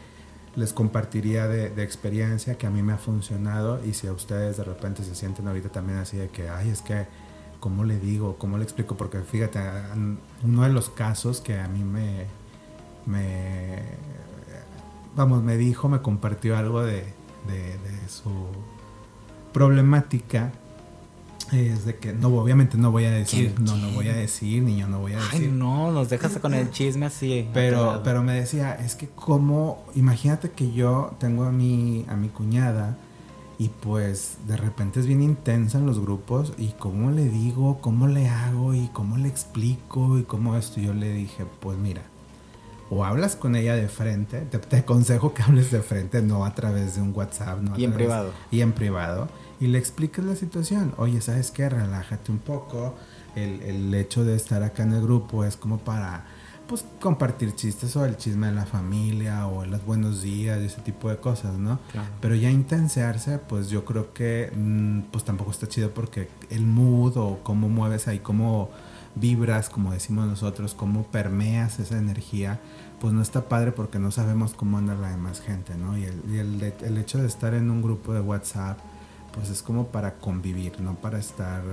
les 0.55 0.71
compartiría 0.71 1.47
de, 1.47 1.83
experiencia 1.83 2.57
que 2.57 2.67
a 2.67 2.69
mí 2.69 2.83
me 2.83 2.93
ha 2.93 2.97
funcionado 2.97 3.83
y 3.83 3.93
si 3.93 4.07
a 4.07 4.13
ustedes 4.13 4.57
de 4.57 4.63
repente 4.63 5.03
se 5.03 5.15
sienten 5.15 5.47
ahorita 5.47 5.69
también 5.69 5.99
así 5.99 6.17
de 6.17 6.29
que, 6.29 6.49
ay, 6.49 6.69
es 6.69 6.81
que, 6.81 7.07
¿cómo 7.59 7.83
le 7.83 7.99
digo? 7.99 8.37
¿Cómo 8.37 8.57
le 8.57 8.63
explico? 8.63 8.95
Porque 8.95 9.19
fíjate, 9.21 9.59
uno 10.43 10.63
de 10.63 10.69
los 10.69 10.89
casos 10.89 11.41
que 11.41 11.59
a 11.59 11.67
mí 11.67 11.83
me, 11.83 12.27
me 13.05 13.81
vamos, 15.15 15.43
me 15.43 15.57
dijo, 15.57 15.89
me 15.89 16.01
compartió 16.01 16.55
algo 16.55 16.83
de, 16.83 17.03
de, 17.47 17.77
de 17.77 18.09
su 18.09 18.31
problemática 19.51 20.51
es 21.51 21.85
de 21.85 21.95
que 21.97 22.13
no 22.13 22.29
obviamente 22.29 22.77
no 22.77 22.91
voy 22.91 23.05
a 23.05 23.11
decir 23.11 23.53
no 23.59 23.75
no 23.77 23.89
voy 23.91 24.07
a 24.07 24.13
decir 24.13 24.63
ni 24.63 24.77
yo 24.77 24.87
no 24.87 24.99
voy 24.99 25.13
a 25.13 25.17
decir. 25.17 25.41
Ay, 25.43 25.51
no 25.51 25.91
nos 25.91 26.09
dejas 26.09 26.37
con 26.37 26.53
el 26.53 26.71
chisme 26.71 27.05
así 27.07 27.47
pero 27.53 28.01
pero 28.03 28.23
me 28.23 28.33
decía 28.33 28.73
es 28.75 28.95
que 28.95 29.07
como 29.09 29.83
imagínate 29.95 30.51
que 30.51 30.71
yo 30.71 31.13
tengo 31.19 31.43
a 31.43 31.51
mi 31.51 32.05
a 32.09 32.15
mi 32.15 32.29
cuñada 32.29 32.97
y 33.59 33.69
pues 33.69 34.37
de 34.47 34.57
repente 34.57 34.99
es 34.99 35.05
bien 35.05 35.21
intensa 35.21 35.77
en 35.77 35.85
los 35.85 35.99
grupos 35.99 36.53
y 36.57 36.69
cómo 36.79 37.11
le 37.11 37.27
digo 37.29 37.79
cómo 37.81 38.07
le 38.07 38.27
hago 38.29 38.73
y 38.73 38.87
cómo 38.93 39.17
le 39.17 39.27
explico 39.27 40.17
y 40.17 40.23
cómo 40.23 40.55
esto 40.55 40.79
yo 40.79 40.93
le 40.93 41.11
dije 41.13 41.45
pues 41.59 41.77
mira 41.77 42.01
o 42.89 43.05
hablas 43.05 43.35
con 43.35 43.55
ella 43.55 43.75
de 43.75 43.87
frente 43.89 44.41
te, 44.41 44.57
te 44.59 44.77
aconsejo 44.77 45.33
que 45.33 45.43
hables 45.43 45.71
de 45.71 45.81
frente 45.81 46.21
no 46.21 46.45
a 46.45 46.55
través 46.55 46.95
de 46.95 47.01
un 47.01 47.11
WhatsApp 47.15 47.59
no 47.61 47.75
a 47.75 47.79
y 47.79 47.83
en 47.83 47.91
través- 47.91 47.95
privado. 48.07 48.31
y 48.51 48.61
en 48.61 48.71
privado 48.71 49.27
y 49.59 49.67
le 49.67 49.77
explicas 49.77 50.25
la 50.25 50.35
situación. 50.35 50.93
Oye, 50.97 51.21
¿sabes 51.21 51.51
qué? 51.51 51.69
Relájate 51.69 52.31
un 52.31 52.39
poco. 52.39 52.95
El, 53.35 53.61
el 53.61 53.93
hecho 53.93 54.23
de 54.23 54.35
estar 54.35 54.61
acá 54.63 54.83
en 54.83 54.93
el 54.93 55.01
grupo 55.01 55.43
es 55.43 55.57
como 55.57 55.79
para 55.79 56.25
pues 56.67 56.85
compartir 56.99 57.55
chistes 57.55 57.95
o 57.95 58.05
el 58.05 58.15
chisme 58.15 58.47
de 58.47 58.53
la 58.53 58.65
familia 58.65 59.47
o 59.47 59.65
los 59.65 59.85
buenos 59.85 60.21
días 60.21 60.61
y 60.61 60.65
ese 60.65 60.81
tipo 60.81 61.09
de 61.09 61.17
cosas, 61.17 61.53
¿no? 61.55 61.79
Claro. 61.91 62.07
Pero 62.21 62.35
ya 62.35 62.49
intensearse, 62.49 63.37
pues 63.37 63.69
yo 63.69 63.83
creo 63.85 64.13
que 64.13 64.51
mm, 64.55 65.01
pues 65.11 65.25
tampoco 65.25 65.51
está 65.51 65.67
chido 65.67 65.93
porque 65.93 66.29
el 66.49 66.65
mood 66.65 67.17
o 67.17 67.39
cómo 67.43 67.69
mueves 67.69 68.07
ahí, 68.07 68.19
cómo 68.19 68.69
vibras, 69.15 69.69
como 69.69 69.91
decimos 69.91 70.25
nosotros, 70.27 70.73
cómo 70.73 71.03
permeas 71.03 71.79
esa 71.79 71.97
energía, 71.97 72.59
pues 72.99 73.13
no 73.13 73.21
está 73.21 73.47
padre 73.49 73.71
porque 73.71 73.99
no 73.99 74.11
sabemos 74.11 74.53
cómo 74.53 74.77
anda 74.77 74.95
la 74.95 75.09
demás 75.09 75.41
gente, 75.41 75.75
¿no? 75.75 75.97
Y 75.97 76.05
el, 76.05 76.21
y 76.29 76.37
el, 76.37 76.73
el 76.81 76.97
hecho 76.97 77.19
de 77.19 77.27
estar 77.27 77.53
en 77.53 77.69
un 77.69 77.81
grupo 77.81 78.13
de 78.13 78.21
WhatsApp, 78.21 78.79
pues 79.33 79.49
es 79.49 79.61
como 79.61 79.87
para 79.87 80.15
convivir, 80.15 80.79
no 80.79 80.95
para 80.95 81.17
estar 81.17 81.63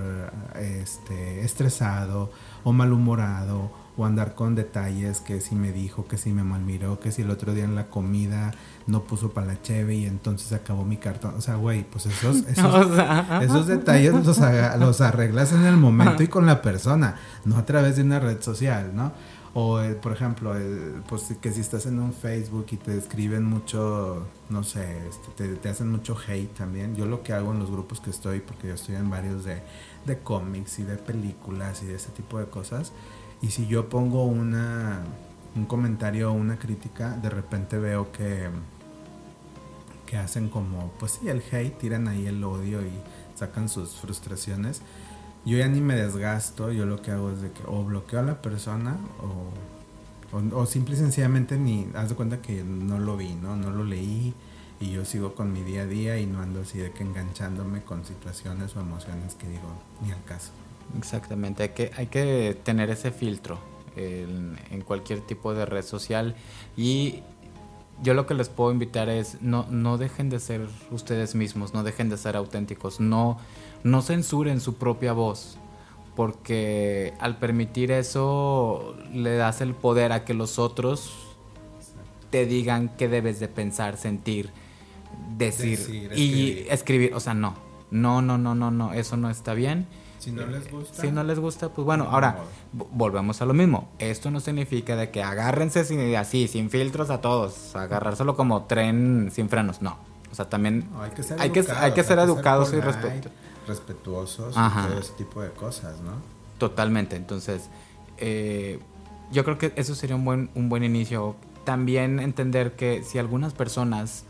este, 0.59 1.45
estresado 1.45 2.33
o 2.65 2.73
malhumorado 2.73 3.71
o 3.97 4.07
andar 4.07 4.35
con 4.35 4.55
detalles 4.55 5.21
que 5.21 5.41
si 5.41 5.55
me 5.55 5.73
dijo, 5.73 6.09
que 6.09 6.17
si 6.17 6.33
me 6.33 6.43
malmiró, 6.43 7.01
que 7.01 7.13
si 7.13 7.23
el 7.23 7.31
otro 7.31 7.53
día 7.53 7.65
en 7.65 7.75
la 7.75 7.89
comida 7.89 8.53
no 8.87 9.03
puso 9.03 9.31
para 9.33 9.47
la 9.49 9.63
cheve 9.63 9.95
y 9.97 10.07
entonces 10.07 10.53
acabó 10.53 10.85
mi 10.85 10.97
cartón. 10.97 11.35
O 11.37 11.41
sea, 11.43 11.57
güey, 11.57 11.85
pues 11.85 12.07
esos, 12.07 12.37
esos, 12.49 12.75
O 12.75 12.95
sea, 12.95 13.41
esos 13.43 13.67
detalles 13.67 14.15
los, 14.15 14.41
los 14.79 15.01
arreglas 15.03 15.53
en 15.53 15.65
el 15.67 15.77
momento 15.77 16.23
y 16.23 16.29
con 16.29 16.47
la 16.47 16.63
persona, 16.63 17.17
no 17.45 17.59
a 17.59 17.67
través 17.67 17.97
de 17.97 18.03
una 18.03 18.21
red 18.21 18.41
social, 18.41 18.93
¿no? 18.95 19.13
O, 19.53 19.81
eh, 19.81 19.95
por 19.95 20.13
ejemplo, 20.13 20.57
el- 20.57 21.03
pues 21.09 21.35
que 21.41 21.51
si 21.51 21.61
estás 21.61 21.87
en 21.87 21.99
un 21.99 22.13
Facebook 22.13 22.67
y 22.71 22.77
te 22.77 22.97
escriben 22.97 23.45
mucho, 23.45 24.25
no 24.49 24.63
sé, 24.63 25.09
este, 25.09 25.29
te, 25.37 25.57
te 25.57 25.69
hacen 25.69 25.91
mucho 25.91 26.17
hate 26.17 26.55
también. 26.55 26.95
Yo 26.95 27.05
lo 27.07 27.23
que 27.25 27.33
hago 27.33 27.51
en 27.53 27.59
los 27.59 27.69
grupos 27.71 28.01
que 28.01 28.11
estoy, 28.11 28.41
porque 28.41 28.69
yo 28.69 28.75
estoy 28.75 28.95
en 28.95 29.11
varios 29.11 29.45
de, 29.45 29.61
de 30.07 30.19
cómics 30.21 30.79
y 30.79 30.85
de 30.85 30.97
películas 30.97 31.83
y 31.83 31.87
de 31.87 31.97
ese 31.97 32.11
tipo 32.11 32.39
de 32.39 32.47
cosas, 32.47 32.93
y 33.43 33.49
si 33.51 33.67
yo 33.67 33.89
pongo 33.89 34.25
una, 34.25 35.03
un 35.57 35.65
comentario 35.67 36.31
o 36.31 36.33
una 36.35 36.57
crítica, 36.59 37.17
de 37.17 37.31
repente 37.31 37.79
veo 37.79 38.13
que 38.13 38.49
que 40.07 40.17
hacen 40.17 40.49
como, 40.49 40.91
pues 40.99 41.13
sí, 41.21 41.29
el 41.29 41.41
hate, 41.53 41.79
tiran 41.79 42.09
ahí 42.09 42.27
el 42.27 42.43
odio 42.43 42.83
y 42.83 42.91
sacan 43.37 43.69
sus 43.69 43.91
frustraciones. 43.97 44.83
Yo 45.45 45.59
ya 45.59 45.69
ni 45.69 45.81
me 45.81 45.95
desgasto, 45.95 46.71
yo 46.71 46.87
lo 46.87 47.01
que 47.01 47.11
hago 47.11 47.31
es 47.31 47.41
de 47.41 47.51
que 47.51 47.63
o 47.67 47.85
bloqueo 47.85 48.21
a 48.21 48.23
la 48.23 48.43
persona 48.43 48.99
o, 49.21 50.37
o, 50.37 50.61
o 50.61 50.67
simple 50.67 50.95
y 50.95 50.99
sencillamente 50.99 51.59
ni, 51.59 51.89
haz 51.95 52.11
de 52.11 52.15
cuenta 52.15 52.43
que 52.43 52.63
no 52.63 52.99
lo 52.99 53.17
vi, 53.17 53.35
¿no? 53.35 53.57
No 53.57 53.71
lo 53.71 53.85
leí 53.85 54.35
y 54.81 54.91
yo 54.91 55.05
sigo 55.05 55.35
con 55.35 55.53
mi 55.53 55.63
día 55.63 55.83
a 55.83 55.87
día 55.87 56.19
y 56.19 56.27
no 56.27 56.41
ando 56.41 56.63
así 56.63 56.79
de 56.79 56.91
que 56.91 57.03
enganchándome 57.03 57.83
con 57.83 58.05
situaciones 58.05 58.75
o 58.77 58.81
emociones 58.81 59.35
que 59.35 59.49
digo, 59.49 59.69
ni 60.03 60.11
al 60.11 60.25
caso. 60.25 60.53
Exactamente, 60.99 61.63
hay 61.63 61.69
que, 61.71 61.91
hay 61.97 62.07
que 62.07 62.59
tener 62.65 62.91
ese 62.91 63.11
filtro 63.11 63.59
en, 63.97 64.59
en 64.71 64.81
cualquier 64.83 65.21
tipo 65.21 65.55
de 65.55 65.67
red 65.67 65.85
social 65.85 66.35
y 66.77 67.23
yo 68.03 68.15
lo 68.15 68.27
que 68.27 68.35
les 68.35 68.49
puedo 68.49 68.73
invitar 68.73 69.09
es 69.09 69.41
no, 69.43 69.67
no 69.71 69.99
dejen 69.99 70.31
de 70.31 70.41
ser 70.41 70.67
ustedes 70.91 71.35
mismos, 71.35 71.75
no 71.75 71.83
dejen 71.83 72.09
de 72.09 72.17
ser 72.17 72.37
auténticos, 72.37 72.99
no, 72.99 73.39
no 73.85 74.03
censuren 74.03 74.61
su 74.61 74.75
propia 74.75 75.13
voz, 75.13 75.57
porque 76.17 77.15
al 77.21 77.39
permitir 77.39 77.91
eso 77.91 78.95
le 79.13 79.37
das 79.37 79.61
el 79.61 79.75
poder 79.75 80.13
a 80.13 80.25
que 80.25 80.35
los 80.35 80.59
otros 80.59 81.13
te 82.31 82.47
digan 82.47 82.91
qué 82.97 83.09
debes 83.09 83.41
de 83.41 83.49
pensar, 83.49 83.97
sentir, 83.97 84.51
decir, 85.37 85.79
Decir, 85.79 85.95
y 85.95 86.07
escribir. 86.07 86.67
escribir, 86.71 87.15
o 87.15 87.21
sea, 87.21 87.35
no, 87.35 87.55
no, 87.91 88.23
no, 88.23 88.39
no, 88.39 88.55
no, 88.55 88.71
no, 88.71 88.93
eso 88.93 89.17
no 89.17 89.31
está 89.31 89.55
bien. 89.55 89.87
Si 90.19 90.31
no 90.33 90.47
les 90.47 90.71
gusta. 90.71 91.01
Si 91.01 91.11
no 91.11 91.25
les 91.25 91.39
gusta, 91.39 91.71
pues 91.71 91.85
bueno, 91.87 92.07
ahora 92.11 92.37
volvemos 92.75 93.41
a 93.41 93.47
lo 93.47 93.55
mismo. 93.55 93.89
Esto 93.99 94.31
no 94.31 94.39
significa 94.41 94.95
de 94.95 95.11
que 95.11 95.23
agárrense 95.23 95.83
sin- 95.87 96.15
así, 96.15 96.47
sin 96.47 96.69
filtros 96.69 97.09
a 97.09 97.23
todos, 97.23 97.75
agarrárselo 97.75 98.37
como 98.37 98.65
tren 98.65 99.31
sin 99.33 99.49
frenos, 99.49 99.81
no. 99.81 99.97
O 100.31 100.35
sea, 100.35 100.49
también 100.49 100.87
No, 100.93 101.03
hay 101.03 101.11
que 101.13 101.23
ser 101.23 101.41
hay 101.41 101.51
que, 101.51 101.61
educados, 101.61 101.83
hay 101.83 101.93
que 101.93 102.05
ser 102.05 102.19
educados 102.19 102.73
y 102.75 102.81
respeto. 102.81 103.31
Respetuosos 103.71 104.57
Ajá. 104.57 104.85
y 104.85 104.91
todo 104.91 105.01
ese 105.01 105.13
tipo 105.15 105.41
de 105.41 105.51
cosas, 105.51 106.01
¿no? 106.01 106.13
Totalmente. 106.59 107.17
Entonces, 107.17 107.71
eh, 108.19 108.79
yo 109.33 109.45
creo 109.45 109.57
que 109.57 109.73
eso 109.77 109.95
sería 109.95 110.17
un 110.17 110.25
buen, 110.25 110.51
un 110.55 110.69
buen 110.69 110.85
inicio. 110.85 111.37
También 111.65 112.19
entender 112.21 112.77
que 112.77 113.03
si 113.05 113.19
algunas 113.19 113.55
personas, 113.55 114.25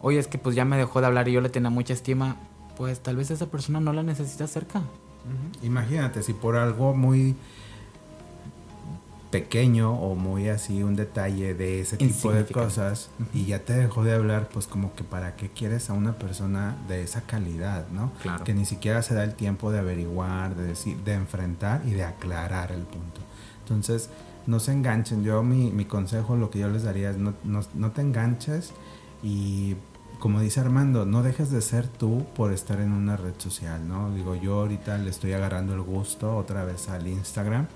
oye, 0.00 0.18
es 0.18 0.28
que 0.28 0.38
pues 0.38 0.54
ya 0.54 0.64
me 0.64 0.76
dejó 0.76 1.00
de 1.00 1.06
hablar 1.06 1.28
y 1.28 1.32
yo 1.32 1.40
le 1.40 1.48
tenía 1.48 1.70
mucha 1.70 1.94
estima, 1.94 2.36
pues 2.76 3.00
tal 3.00 3.16
vez 3.16 3.30
esa 3.30 3.46
persona 3.46 3.80
no 3.80 3.92
la 3.92 4.02
necesita 4.02 4.46
cerca. 4.46 4.82
Imagínate, 5.62 6.22
si 6.22 6.34
por 6.34 6.56
algo 6.56 6.94
muy 6.94 7.34
pequeño 9.34 9.92
o 9.92 10.14
muy 10.14 10.48
así 10.48 10.84
un 10.84 10.94
detalle 10.94 11.54
de 11.54 11.80
ese 11.80 11.96
tipo 11.96 12.30
de 12.30 12.44
cosas 12.46 13.10
y 13.32 13.46
ya 13.46 13.58
te 13.58 13.72
dejó 13.72 14.04
de 14.04 14.14
hablar, 14.14 14.48
pues 14.48 14.68
como 14.68 14.94
que 14.94 15.02
para 15.02 15.34
qué 15.34 15.48
quieres 15.48 15.90
a 15.90 15.92
una 15.92 16.12
persona 16.12 16.76
de 16.86 17.02
esa 17.02 17.22
calidad, 17.22 17.88
¿no? 17.88 18.12
Claro. 18.22 18.44
Que 18.44 18.54
ni 18.54 18.64
siquiera 18.64 19.02
se 19.02 19.12
da 19.12 19.24
el 19.24 19.34
tiempo 19.34 19.72
de 19.72 19.80
averiguar, 19.80 20.54
de 20.54 20.62
decir, 20.62 20.98
de 20.98 21.14
enfrentar 21.14 21.82
y 21.84 21.90
de 21.90 22.04
aclarar 22.04 22.70
el 22.70 22.82
punto. 22.82 23.22
Entonces, 23.64 24.08
no 24.46 24.60
se 24.60 24.70
enganchen. 24.70 25.24
Yo 25.24 25.42
mi, 25.42 25.72
mi 25.72 25.84
consejo, 25.84 26.36
lo 26.36 26.48
que 26.50 26.60
yo 26.60 26.68
les 26.68 26.84
daría 26.84 27.10
es 27.10 27.16
no, 27.16 27.34
no, 27.42 27.62
no 27.74 27.90
te 27.90 28.02
enganches 28.02 28.72
y 29.20 29.74
como 30.20 30.38
dice 30.38 30.60
Armando, 30.60 31.06
no 31.06 31.24
dejes 31.24 31.50
de 31.50 31.60
ser 31.60 31.88
tú 31.88 32.24
por 32.36 32.52
estar 32.52 32.80
en 32.80 32.92
una 32.92 33.16
red 33.16 33.34
social, 33.38 33.88
¿no? 33.88 34.14
Digo, 34.14 34.36
yo 34.36 34.60
ahorita 34.60 34.96
le 34.98 35.10
estoy 35.10 35.32
agarrando 35.32 35.74
el 35.74 35.82
gusto 35.82 36.36
otra 36.36 36.64
vez 36.64 36.88
al 36.88 37.08
Instagram 37.08 37.66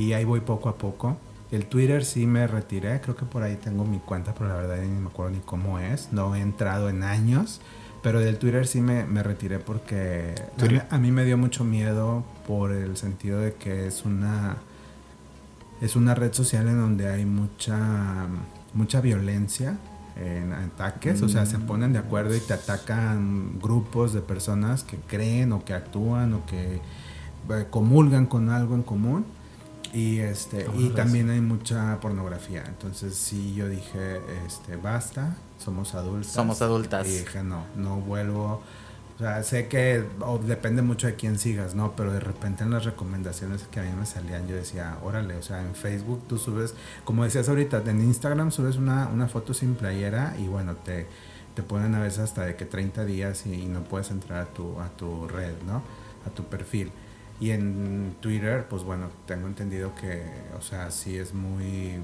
y 0.00 0.12
ahí 0.14 0.24
voy 0.24 0.40
poco 0.40 0.68
a 0.68 0.76
poco. 0.76 1.16
El 1.50 1.66
Twitter 1.66 2.04
sí 2.04 2.26
me 2.26 2.46
retiré, 2.46 3.00
creo 3.00 3.16
que 3.16 3.26
por 3.26 3.42
ahí 3.42 3.56
tengo 3.56 3.84
mi 3.84 3.98
cuenta, 3.98 4.32
pero 4.34 4.48
la 4.48 4.54
verdad 4.54 4.78
ni 4.82 5.00
me 5.00 5.08
acuerdo 5.08 5.32
ni 5.32 5.40
cómo 5.40 5.78
es, 5.78 6.12
no 6.12 6.34
he 6.34 6.40
entrado 6.40 6.88
en 6.88 7.02
años, 7.02 7.60
pero 8.02 8.20
del 8.20 8.38
Twitter 8.38 8.66
sí 8.66 8.80
me, 8.80 9.04
me 9.04 9.22
retiré 9.22 9.58
porque 9.58 10.34
a 10.38 10.62
mí, 10.62 10.68
Twitter. 10.68 10.86
a 10.88 10.98
mí 10.98 11.10
me 11.10 11.24
dio 11.24 11.36
mucho 11.36 11.64
miedo 11.64 12.24
por 12.46 12.72
el 12.72 12.96
sentido 12.96 13.40
de 13.40 13.54
que 13.54 13.86
es 13.86 14.04
una 14.04 14.56
es 15.80 15.96
una 15.96 16.14
red 16.14 16.32
social 16.32 16.68
en 16.68 16.78
donde 16.78 17.08
hay 17.08 17.24
mucha 17.24 18.26
mucha 18.72 19.00
violencia 19.00 19.76
en 20.16 20.52
ataques, 20.52 21.22
o 21.22 21.28
sea, 21.28 21.46
se 21.46 21.58
ponen 21.58 21.92
de 21.92 21.98
acuerdo 21.98 22.34
y 22.36 22.40
te 22.40 22.52
atacan 22.52 23.58
grupos 23.58 24.12
de 24.12 24.20
personas 24.20 24.84
que 24.84 24.98
creen 24.98 25.52
o 25.52 25.64
que 25.64 25.72
actúan 25.72 26.34
o 26.34 26.44
que 26.44 26.74
eh, 26.74 27.66
comulgan 27.70 28.26
con 28.26 28.50
algo 28.50 28.74
en 28.74 28.82
común 28.82 29.24
y 29.92 30.20
este 30.20 30.66
y 30.76 30.90
también 30.90 31.30
hay 31.30 31.40
mucha 31.40 31.98
pornografía. 32.00 32.64
Entonces, 32.66 33.14
sí 33.14 33.54
yo 33.54 33.68
dije, 33.68 34.20
este, 34.46 34.76
basta, 34.76 35.36
somos 35.58 35.94
adultos. 35.94 36.32
Somos 36.32 36.62
adultas. 36.62 37.06
Y 37.06 37.18
dije, 37.18 37.42
no, 37.42 37.64
no 37.76 37.96
vuelvo. 37.96 38.62
O 39.16 39.22
sea, 39.22 39.42
sé 39.42 39.68
que 39.68 40.02
o 40.20 40.38
depende 40.38 40.80
mucho 40.80 41.06
de 41.06 41.14
quién 41.14 41.38
sigas, 41.38 41.74
¿no? 41.74 41.94
Pero 41.94 42.12
de 42.12 42.20
repente 42.20 42.64
en 42.64 42.70
las 42.70 42.84
recomendaciones 42.86 43.64
que 43.64 43.80
a 43.80 43.82
mí 43.82 43.90
me 43.98 44.06
salían, 44.06 44.48
yo 44.48 44.56
decía, 44.56 44.96
órale, 45.02 45.36
o 45.36 45.42
sea, 45.42 45.60
en 45.60 45.74
Facebook 45.74 46.22
tú 46.26 46.38
subes, 46.38 46.74
como 47.04 47.24
decías 47.24 47.48
ahorita, 47.50 47.82
en 47.84 48.00
Instagram 48.02 48.50
subes 48.50 48.76
una, 48.76 49.08
una 49.08 49.28
foto 49.28 49.52
sin 49.52 49.74
playera 49.74 50.34
y 50.38 50.46
bueno, 50.48 50.76
te, 50.76 51.06
te 51.54 51.62
ponen 51.62 51.94
a 51.96 52.00
veces 52.00 52.20
hasta 52.20 52.46
de 52.46 52.56
que 52.56 52.64
30 52.64 53.04
días 53.04 53.44
y, 53.44 53.52
y 53.52 53.66
no 53.66 53.84
puedes 53.84 54.10
entrar 54.10 54.40
a 54.40 54.46
tu, 54.46 54.80
a 54.80 54.88
tu 54.88 55.28
red, 55.28 55.52
¿no? 55.66 55.82
A 56.26 56.30
tu 56.30 56.44
perfil. 56.44 56.90
Y 57.40 57.52
en 57.52 58.16
Twitter, 58.20 58.66
pues 58.68 58.84
bueno, 58.84 59.08
tengo 59.26 59.46
entendido 59.46 59.94
que, 59.94 60.24
o 60.58 60.60
sea, 60.60 60.90
sí 60.90 61.16
es 61.16 61.32
muy, 61.32 61.94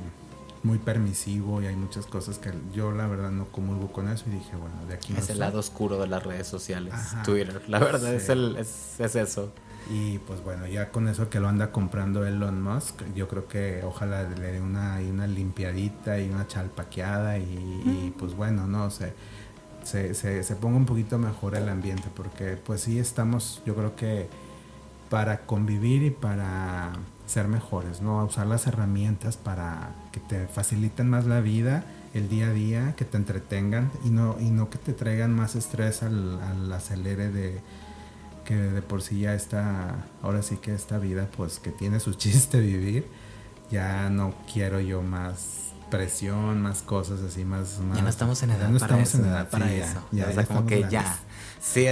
muy 0.63 0.79
permisivo 0.79 1.61
y 1.61 1.67
hay 1.67 1.77
muchas 1.77 2.07
cosas 2.07 2.39
que 2.39 2.53
yo 2.73 2.91
la 2.91 3.07
verdad 3.07 3.31
no 3.31 3.47
comulgo 3.47 3.93
con 3.93 4.09
eso 4.09 4.25
y 4.29 4.31
dije, 4.31 4.57
bueno, 4.57 4.87
de 4.89 4.95
aquí 4.95 5.13
no 5.13 5.19
Es 5.19 5.29
el 5.29 5.39
lado 5.39 5.59
oscuro 5.59 5.99
de 5.99 6.07
las 6.07 6.23
redes 6.23 6.47
sociales, 6.47 6.95
Ajá. 6.95 7.23
Twitter. 7.23 7.63
La 7.69 7.79
verdad 7.79 8.15
es, 8.15 8.31
el, 8.31 8.57
es, 8.57 8.99
es 8.99 9.15
eso. 9.15 9.53
Y 9.91 10.19
pues 10.19 10.43
bueno, 10.43 10.67
ya 10.67 10.91
con 10.91 11.07
eso 11.07 11.31
que 11.31 11.39
lo 11.39 11.49
anda 11.49 11.71
comprando 11.71 12.27
Elon 12.27 12.61
Musk, 12.61 13.03
yo 13.15 13.29
creo 13.29 13.47
que 13.47 13.83
ojalá 13.85 14.23
le 14.25 14.53
dé 14.53 14.61
una, 14.61 14.99
una 14.99 15.27
limpiadita 15.27 16.19
y 16.19 16.29
una 16.29 16.47
chalpaqueada 16.49 17.39
y, 17.39 18.13
pues 18.19 18.35
bueno, 18.35 18.67
no 18.67 18.91
sé. 18.91 19.13
Se, 19.85 20.15
se, 20.15 20.43
se, 20.43 20.57
ponga 20.57 20.79
un 20.79 20.87
poquito 20.87 21.17
mejor 21.17 21.55
el 21.55 21.69
ambiente 21.69 22.09
porque 22.13 22.57
pues 22.57 22.81
sí 22.81 22.99
estamos 22.99 23.63
yo 23.65 23.77
creo 23.77 23.95
que 23.95 24.29
para 25.09 25.47
convivir 25.47 26.03
y 26.03 26.11
para 26.11 26.93
ser 27.27 27.49
mejores, 27.49 28.01
¿no? 28.01 28.25
Usar 28.25 28.47
las 28.47 28.67
herramientas 28.67 29.37
para 29.37 29.95
que 30.13 30.21
te 30.21 30.47
faciliten 30.47 31.09
más 31.09 31.27
la 31.27 31.41
vida, 31.41 31.85
el 32.15 32.29
día 32.29 32.47
a 32.49 32.53
día, 32.53 32.95
que 32.97 33.05
te 33.05 33.17
entretengan 33.17 33.91
y 34.05 34.11
no, 34.11 34.37
y 34.41 34.51
no 34.51 34.71
que 34.71 34.79
te 34.79 34.93
traigan 34.93 35.35
más 35.35 35.55
estrés 35.55 36.03
al, 36.03 36.41
al 36.41 36.73
acelere 36.73 37.31
de, 37.31 37.61
que 38.47 38.55
de 38.55 38.81
por 38.81 39.03
sí 39.03 39.21
ya 39.21 39.35
está, 39.35 40.07
ahora 40.23 40.43
sí 40.43 40.57
que 40.57 40.75
esta 40.75 40.99
vida, 40.99 41.29
pues 41.37 41.59
que 41.59 41.71
tiene 41.71 42.01
su 42.01 42.15
chiste 42.15 42.61
vivir, 42.61 43.07
ya 43.71 44.09
no 44.09 44.35
quiero 44.53 44.81
yo 44.81 45.03
más 45.03 45.73
presión, 45.91 46.63
más 46.63 46.83
cosas 46.83 47.21
así, 47.21 47.45
más... 47.45 47.79
ya 47.95 48.03
no 48.03 48.09
estamos 48.09 48.43
en 48.43 48.51
edad, 48.51 48.69
no 48.69 48.79
para, 48.79 48.99
estamos 48.99 49.09
eso, 49.09 49.19
en 49.19 49.25
edad 49.27 49.49
para 49.51 49.73
eso. 49.73 50.03
Ya, 50.13 50.31
ya, 50.31 50.45
como 50.45 50.67
que 50.67 50.87
ya. 50.89 51.19
Sí, 51.67 51.85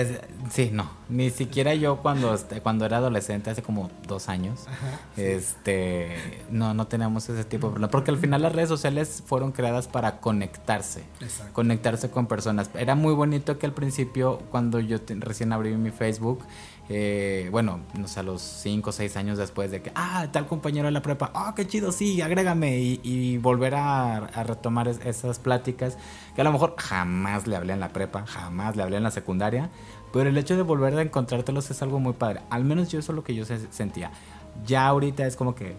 sí, 0.50 0.70
no. 0.72 0.88
Ni 1.08 1.30
siquiera 1.30 1.74
yo 1.74 1.96
cuando, 1.96 2.32
este, 2.32 2.60
cuando 2.60 2.86
era 2.86 2.98
adolescente, 2.98 3.50
hace 3.50 3.60
como 3.60 3.90
dos 4.06 4.28
años, 4.28 4.66
este, 5.16 6.44
no, 6.48 6.74
no 6.74 6.86
teníamos 6.86 7.28
ese 7.28 7.44
tipo 7.44 7.66
de 7.66 7.72
problemas. 7.72 7.90
Porque 7.90 8.12
al 8.12 8.18
final 8.18 8.42
las 8.42 8.52
redes 8.52 8.68
sociales 8.68 9.22
fueron 9.26 9.50
creadas 9.50 9.88
para 9.88 10.20
conectarse, 10.20 11.02
conectarse 11.52 12.08
con 12.08 12.28
personas. 12.28 12.70
Era 12.74 12.94
muy 12.94 13.14
bonito 13.14 13.58
que 13.58 13.66
al 13.66 13.72
principio, 13.72 14.38
cuando 14.52 14.78
yo 14.78 14.98
recién 15.18 15.52
abrí 15.52 15.76
mi 15.76 15.90
Facebook, 15.90 16.38
eh, 16.90 17.48
bueno, 17.50 17.80
no 17.98 18.06
sé, 18.08 18.20
a 18.20 18.22
los 18.22 18.42
5 18.42 18.90
o 18.90 18.92
6 18.92 19.16
años 19.16 19.38
después 19.38 19.70
de 19.70 19.80
que, 19.80 19.90
ah, 19.94 20.28
tal 20.32 20.46
compañero 20.46 20.86
de 20.86 20.92
la 20.92 21.00
prepa, 21.00 21.30
ah, 21.34 21.54
qué 21.56 21.66
chido, 21.66 21.92
sí, 21.92 22.20
agrégame 22.20 22.78
y, 22.78 23.38
volver 23.38 23.74
a, 23.74 24.20
retomar 24.44 24.88
esas 24.88 25.38
pláticas 25.38 25.96
que 26.34 26.42
a 26.42 26.44
lo 26.44 26.52
mejor 26.52 26.74
jamás 26.76 27.46
le 27.46 27.56
hablé 27.56 27.72
en 27.72 27.80
la 27.80 27.88
prepa, 27.88 28.26
jamás 28.26 28.76
le 28.76 28.82
hablé 28.82 28.98
en 28.98 29.02
la 29.02 29.10
secundaria, 29.10 29.70
pero 30.12 30.28
el 30.28 30.36
hecho 30.36 30.56
de 30.56 30.62
volver 30.62 30.96
a 30.98 31.02
encontrártelos 31.02 31.70
es 31.70 31.82
algo 31.82 32.00
muy 32.00 32.12
padre. 32.12 32.40
Al 32.50 32.64
menos 32.64 32.90
yo 32.90 32.98
eso 32.98 33.12
es 33.12 33.16
lo 33.16 33.24
que 33.24 33.34
yo 33.34 33.44
sentía. 33.44 34.12
Ya 34.66 34.86
ahorita 34.86 35.26
es 35.26 35.36
como 35.36 35.54
que... 35.54 35.74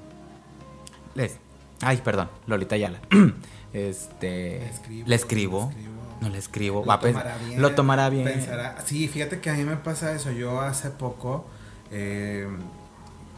Les... 1.13 1.37
Ay, 1.81 2.01
perdón, 2.03 2.29
Lolita 2.47 2.75
Yala. 2.75 2.99
este... 3.73 4.71
Le 5.05 5.15
escribo. 5.15 5.71
No 6.25 6.31
le 6.31 6.39
escribo. 6.39 6.81
Lo, 6.81 6.87
Va, 6.87 6.99
tomará, 6.99 7.37
bien, 7.37 7.61
lo 7.61 7.75
tomará 7.75 8.09
bien. 8.09 8.25
Pensará, 8.25 8.77
sí, 8.83 9.07
fíjate 9.07 9.39
que 9.39 9.51
a 9.51 9.53
mí 9.53 9.63
me 9.63 9.77
pasa 9.77 10.11
eso. 10.11 10.31
Yo 10.31 10.59
hace 10.59 10.89
poco 10.89 11.45
eh, 11.91 12.47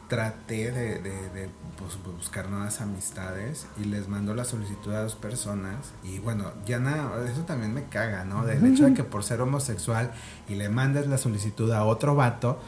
traté 0.07 0.71
de, 0.71 0.99
de, 1.01 1.49
pues, 1.77 1.97
buscar 2.15 2.49
nuevas 2.49 2.79
amistades 2.79 3.67
y 3.77 3.83
les 3.83 4.07
mando 4.07 4.33
la 4.33 4.45
solicitud 4.45 4.93
a 4.93 5.03
dos 5.03 5.15
personas. 5.15 5.91
Y 6.01 6.19
bueno, 6.19 6.53
ya 6.65 6.79
nada, 6.79 7.11
eso 7.29 7.41
también 7.41 7.73
me 7.73 7.83
caga, 7.89 8.23
¿no? 8.23 8.45
Del 8.45 8.65
hecho 8.65 8.85
de 8.85 8.93
que 8.93 9.03
por 9.03 9.25
ser 9.25 9.41
homosexual 9.41 10.11
y 10.47 10.55
le 10.55 10.69
mandes 10.69 11.07
la 11.07 11.17
solicitud 11.17 11.69
a 11.73 11.83
otro 11.83 12.15
vato 12.15 12.59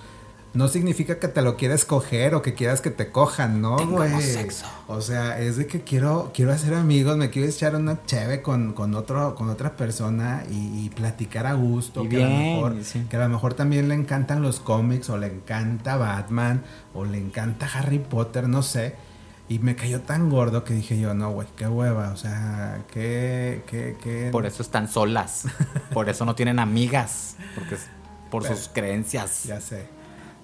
no 0.54 0.68
significa 0.68 1.20
que 1.20 1.28
te 1.28 1.42
lo 1.42 1.58
quieras 1.58 1.86
coger 1.86 2.34
o 2.34 2.42
que 2.42 2.56
quieras 2.56 2.82
que 2.82 2.90
te 2.90 3.12
cojan, 3.12 3.62
¿no, 3.62 3.78
güey? 3.86 4.12
O 4.88 5.02
sea, 5.02 5.40
es 5.40 5.58
de 5.58 5.68
que 5.68 5.82
quiero, 5.82 6.32
quiero 6.34 6.52
hacer 6.52 6.74
amigos, 6.74 7.18
me 7.18 7.30
quiero 7.30 7.48
echar 7.48 7.76
una 7.76 8.04
cheve 8.06 8.42
con, 8.42 8.74
con 8.74 8.96
otro, 8.96 9.36
con 9.36 9.50
otra 9.50 9.76
persona 9.76 10.44
y, 10.50 10.90
platicar 10.90 11.46
a 11.46 11.54
gusto. 11.54 12.10
que, 12.10 12.24
a 12.24 12.28
lo 12.28 12.36
mejor, 12.36 12.76
que 13.10 13.16
a 13.16 13.20
lo 13.20 13.30
mejor 13.30 13.54
también 13.54 13.88
le 13.88 13.94
encantan 13.94 14.42
los 14.42 14.60
cómics, 14.60 15.10
o 15.10 15.18
le 15.18 15.28
encanta 15.28 15.98
Batman, 15.98 16.64
o 16.94 17.06
le 17.06 17.20
encanta 17.20 17.70
Harry 17.74 18.00
Potter, 18.00 18.50
no 18.50 18.64
sé. 18.64 18.96
Y 19.48 19.60
me 19.60 19.76
cayó 19.76 20.02
tan 20.02 20.30
gordo 20.30 20.64
que 20.64 20.74
dije 20.74 21.00
yo, 21.00 21.14
no, 21.14 21.32
güey, 21.32 21.48
qué 21.56 21.68
hueva, 21.68 22.12
o 22.12 22.18
sea, 22.18 22.84
qué, 22.92 23.64
qué, 23.68 23.98
qué... 24.02 24.30
Por 24.32 24.46
eso 24.46 24.62
están 24.62 24.88
solas, 24.88 25.46
por 25.94 26.10
eso 26.10 26.26
no 26.26 26.36
tienen 26.36 26.60
amigas, 26.60 27.36
porque 27.56 27.76
es 27.76 27.88
por 28.30 28.46
sus 28.46 28.70
creencias. 28.70 29.44
Ya 29.46 29.60
sé. 29.60 29.99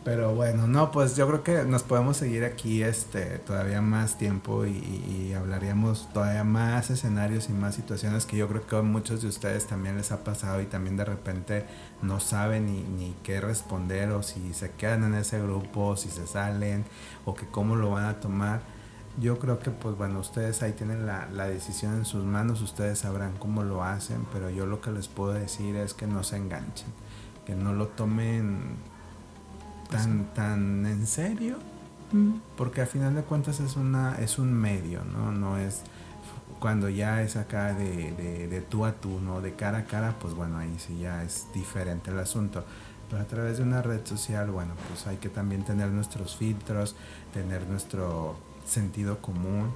Pero 0.06 0.36
bueno, 0.36 0.68
no, 0.68 0.92
pues 0.92 1.16
yo 1.16 1.28
creo 1.28 1.44
que 1.44 1.64
nos 1.66 1.82
podemos 1.82 2.18
seguir 2.18 2.44
aquí 2.44 2.84
este 2.84 3.40
todavía 3.40 3.82
más 3.82 4.20
tiempo 4.20 4.64
y, 4.68 5.34
hablaríamos 5.36 6.08
todavía 6.14 6.44
más 6.44 6.92
escenarios 6.92 7.50
y 7.50 7.54
más 7.54 7.74
situaciones 7.74 8.28
que 8.28 8.38
yo 8.38 8.48
creo 8.48 8.68
que 8.68 8.76
a 8.78 8.84
muchos 8.84 9.24
de 9.24 9.28
ustedes 9.30 9.66
también 9.66 9.98
les 9.98 10.12
ha 10.12 10.24
pasado 10.24 10.62
y 10.62 10.66
también 10.66 10.96
de 10.96 11.06
repente 11.06 11.66
no 12.04 12.20
saben 12.20 12.68
ni, 12.68 12.84
ni 12.84 13.16
qué 13.24 13.42
responder 13.42 14.12
o 14.12 14.22
si 14.22 14.54
se 14.54 14.70
quedan 14.72 15.06
en 15.06 15.16
ese 15.16 15.42
grupo, 15.42 15.88
o 15.88 15.98
si 15.98 16.10
se 16.10 16.28
salen 16.28 16.86
o 17.26 17.34
que 17.34 17.48
cómo 17.48 17.76
lo 17.76 17.90
van 17.90 18.06
a 18.06 18.20
tomar. 18.20 18.62
Yo 19.20 19.40
creo 19.40 19.58
que 19.58 19.72
pues 19.72 19.98
bueno, 19.98 20.20
ustedes 20.20 20.62
ahí 20.62 20.74
tienen 20.74 21.08
la, 21.08 21.28
la 21.32 21.48
decisión 21.48 21.96
en 21.96 22.06
sus 22.06 22.24
manos, 22.24 22.62
ustedes 22.62 23.00
sabrán 23.00 23.36
cómo 23.40 23.64
lo 23.64 23.84
hacen, 23.84 24.28
pero 24.32 24.52
yo 24.52 24.68
lo 24.68 24.82
que 24.82 24.92
les 24.92 25.08
puedo 25.08 25.34
decir 25.34 25.76
es 25.76 25.96
que 25.96 26.06
no 26.06 26.24
se 26.24 26.38
enganchen, 26.38 26.90
que 27.44 27.56
no 27.56 27.74
lo 27.74 27.88
tomen 27.88 28.78
tan, 29.90 30.34
tan 30.34 30.86
en 30.86 31.08
serio, 31.08 31.58
mm. 32.12 32.34
porque 32.58 32.82
al 32.82 32.88
final 32.88 33.16
de 33.16 33.22
cuentas 33.22 33.60
es, 33.60 33.76
una, 33.76 34.16
es 34.20 34.40
un 34.40 34.54
medio, 34.54 35.04
¿no? 35.06 35.32
No 35.32 35.58
es 35.58 35.82
cuando 36.60 36.90
ya 36.90 37.22
es 37.22 37.36
acá 37.36 37.74
de, 37.74 38.12
de, 38.14 38.48
de, 38.48 38.62
tú 38.62 38.86
a 38.86 38.94
tú, 38.94 39.20
¿no? 39.20 39.42
De 39.42 39.54
cara 39.54 39.80
a 39.80 39.84
cara, 39.86 40.16
pues 40.20 40.34
bueno, 40.34 40.58
ahí 40.58 40.74
sí 40.78 41.00
ya 41.00 41.24
es 41.24 41.48
diferente 41.54 42.12
el 42.12 42.20
asunto. 42.20 42.64
Pero 43.10 43.22
a 43.22 43.26
través 43.26 43.58
de 43.58 43.64
una 43.64 43.82
red 43.82 44.06
social, 44.06 44.50
bueno, 44.50 44.74
pues 44.88 45.06
hay 45.06 45.18
que 45.18 45.30
también 45.30 45.64
tener 45.64 45.90
nuestros 45.90 46.36
filtros, 46.36 46.96
tener 47.34 47.68
nuestro 47.68 48.36
sentido 48.66 49.20
común 49.20 49.70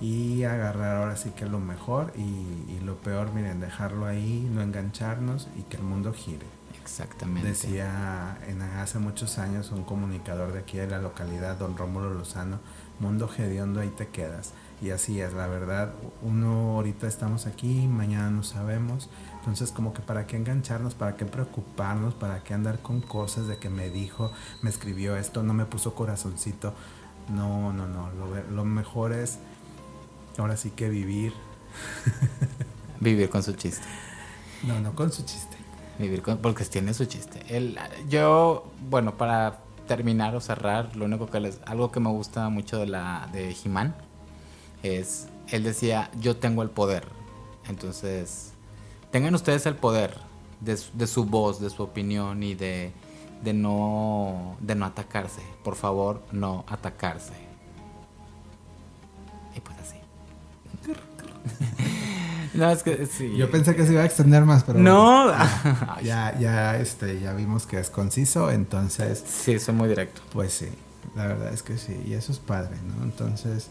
y 0.00 0.44
agarrar 0.44 0.96
ahora 0.96 1.16
sí 1.16 1.30
que 1.30 1.46
lo 1.46 1.60
mejor 1.60 2.12
y, 2.16 2.72
y 2.72 2.80
lo 2.82 2.96
peor, 2.96 3.32
miren, 3.32 3.60
dejarlo 3.60 4.06
ahí, 4.06 4.48
no 4.52 4.62
engancharnos 4.62 5.48
y 5.58 5.62
que 5.62 5.76
el 5.76 5.82
mundo 5.82 6.12
gire. 6.12 6.46
Exactamente. 6.82 7.48
Decía 7.48 8.38
en, 8.48 8.60
hace 8.60 8.98
muchos 8.98 9.38
años 9.38 9.70
un 9.70 9.84
comunicador 9.84 10.52
de 10.52 10.58
aquí 10.60 10.78
de 10.78 10.88
la 10.88 10.98
localidad, 10.98 11.56
don 11.56 11.76
Rómulo 11.76 12.12
Lozano, 12.12 12.58
mundo 12.98 13.30
hediondo, 13.36 13.80
ahí 13.80 13.90
te 13.90 14.08
quedas. 14.08 14.52
Y 14.80 14.90
así 14.90 15.20
es, 15.20 15.32
la 15.32 15.46
verdad, 15.46 15.92
uno 16.22 16.72
ahorita 16.74 17.06
estamos 17.06 17.46
aquí, 17.46 17.86
mañana 17.86 18.30
no 18.30 18.42
sabemos. 18.42 19.08
Entonces, 19.38 19.70
como 19.70 19.94
que 19.94 20.02
para 20.02 20.26
qué 20.26 20.36
engancharnos, 20.36 20.94
para 20.94 21.16
qué 21.16 21.24
preocuparnos, 21.24 22.14
para 22.14 22.42
qué 22.42 22.52
andar 22.52 22.80
con 22.80 23.00
cosas 23.00 23.46
de 23.46 23.58
que 23.58 23.70
me 23.70 23.90
dijo, 23.90 24.32
me 24.60 24.70
escribió 24.70 25.16
esto, 25.16 25.44
no 25.44 25.54
me 25.54 25.66
puso 25.66 25.94
corazoncito. 25.94 26.74
No, 27.28 27.72
no, 27.72 27.86
no, 27.86 28.10
lo, 28.10 28.50
lo 28.50 28.64
mejor 28.64 29.12
es 29.12 29.38
ahora 30.36 30.56
sí 30.56 30.70
que 30.70 30.88
vivir. 30.88 31.32
vivir 33.00 33.30
con 33.30 33.44
su 33.44 33.52
chiste. 33.52 33.86
No, 34.64 34.80
no 34.80 34.96
con 34.96 35.12
su 35.12 35.24
chiste 35.24 35.61
Porque 36.40 36.64
tiene 36.64 36.94
su 36.94 37.04
chiste. 37.04 37.42
El, 37.48 37.78
yo, 38.08 38.70
bueno, 38.88 39.16
para 39.16 39.58
terminar 39.86 40.34
o 40.34 40.40
cerrar, 40.40 40.96
lo 40.96 41.04
único 41.04 41.26
que 41.26 41.40
les, 41.40 41.60
algo 41.66 41.92
que 41.92 42.00
me 42.00 42.10
gusta 42.10 42.48
mucho 42.48 42.78
de 42.78 42.86
la 42.86 43.28
de 43.32 43.54
He-Man 43.64 43.94
es, 44.82 45.28
él 45.48 45.64
decía, 45.64 46.10
yo 46.20 46.36
tengo 46.36 46.62
el 46.62 46.70
poder. 46.70 47.06
Entonces, 47.68 48.52
tengan 49.10 49.34
ustedes 49.34 49.66
el 49.66 49.76
poder 49.76 50.16
de, 50.60 50.78
de 50.94 51.06
su 51.06 51.24
voz, 51.24 51.60
de 51.60 51.70
su 51.70 51.82
opinión 51.82 52.42
y 52.42 52.54
de, 52.54 52.92
de, 53.42 53.52
no, 53.52 54.56
de 54.60 54.74
no 54.74 54.86
atacarse. 54.86 55.42
Por 55.62 55.76
favor, 55.76 56.22
no 56.32 56.64
atacarse. 56.68 57.34
Y 59.54 59.60
pues 59.60 59.76
así. 59.78 59.96
No, 62.54 62.70
es 62.70 62.82
que 62.82 63.06
sí. 63.06 63.34
Yo 63.36 63.50
pensé 63.50 63.74
que 63.74 63.86
se 63.86 63.92
iba 63.92 64.02
a 64.02 64.04
extender 64.04 64.44
más, 64.44 64.64
pero. 64.64 64.78
No. 64.78 65.32
ya, 66.02 66.38
ya, 66.38 66.76
este, 66.78 67.20
ya 67.20 67.32
vimos 67.32 67.66
que 67.66 67.78
es 67.78 67.90
conciso, 67.90 68.50
entonces. 68.50 69.22
Sí, 69.26 69.58
soy 69.58 69.74
muy 69.74 69.88
directo. 69.88 70.20
Pues 70.32 70.52
sí, 70.52 70.68
la 71.16 71.26
verdad 71.26 71.52
es 71.52 71.62
que 71.62 71.78
sí. 71.78 72.00
Y 72.06 72.12
eso 72.14 72.32
es 72.32 72.38
padre, 72.38 72.76
¿no? 72.86 73.04
Entonces, 73.04 73.70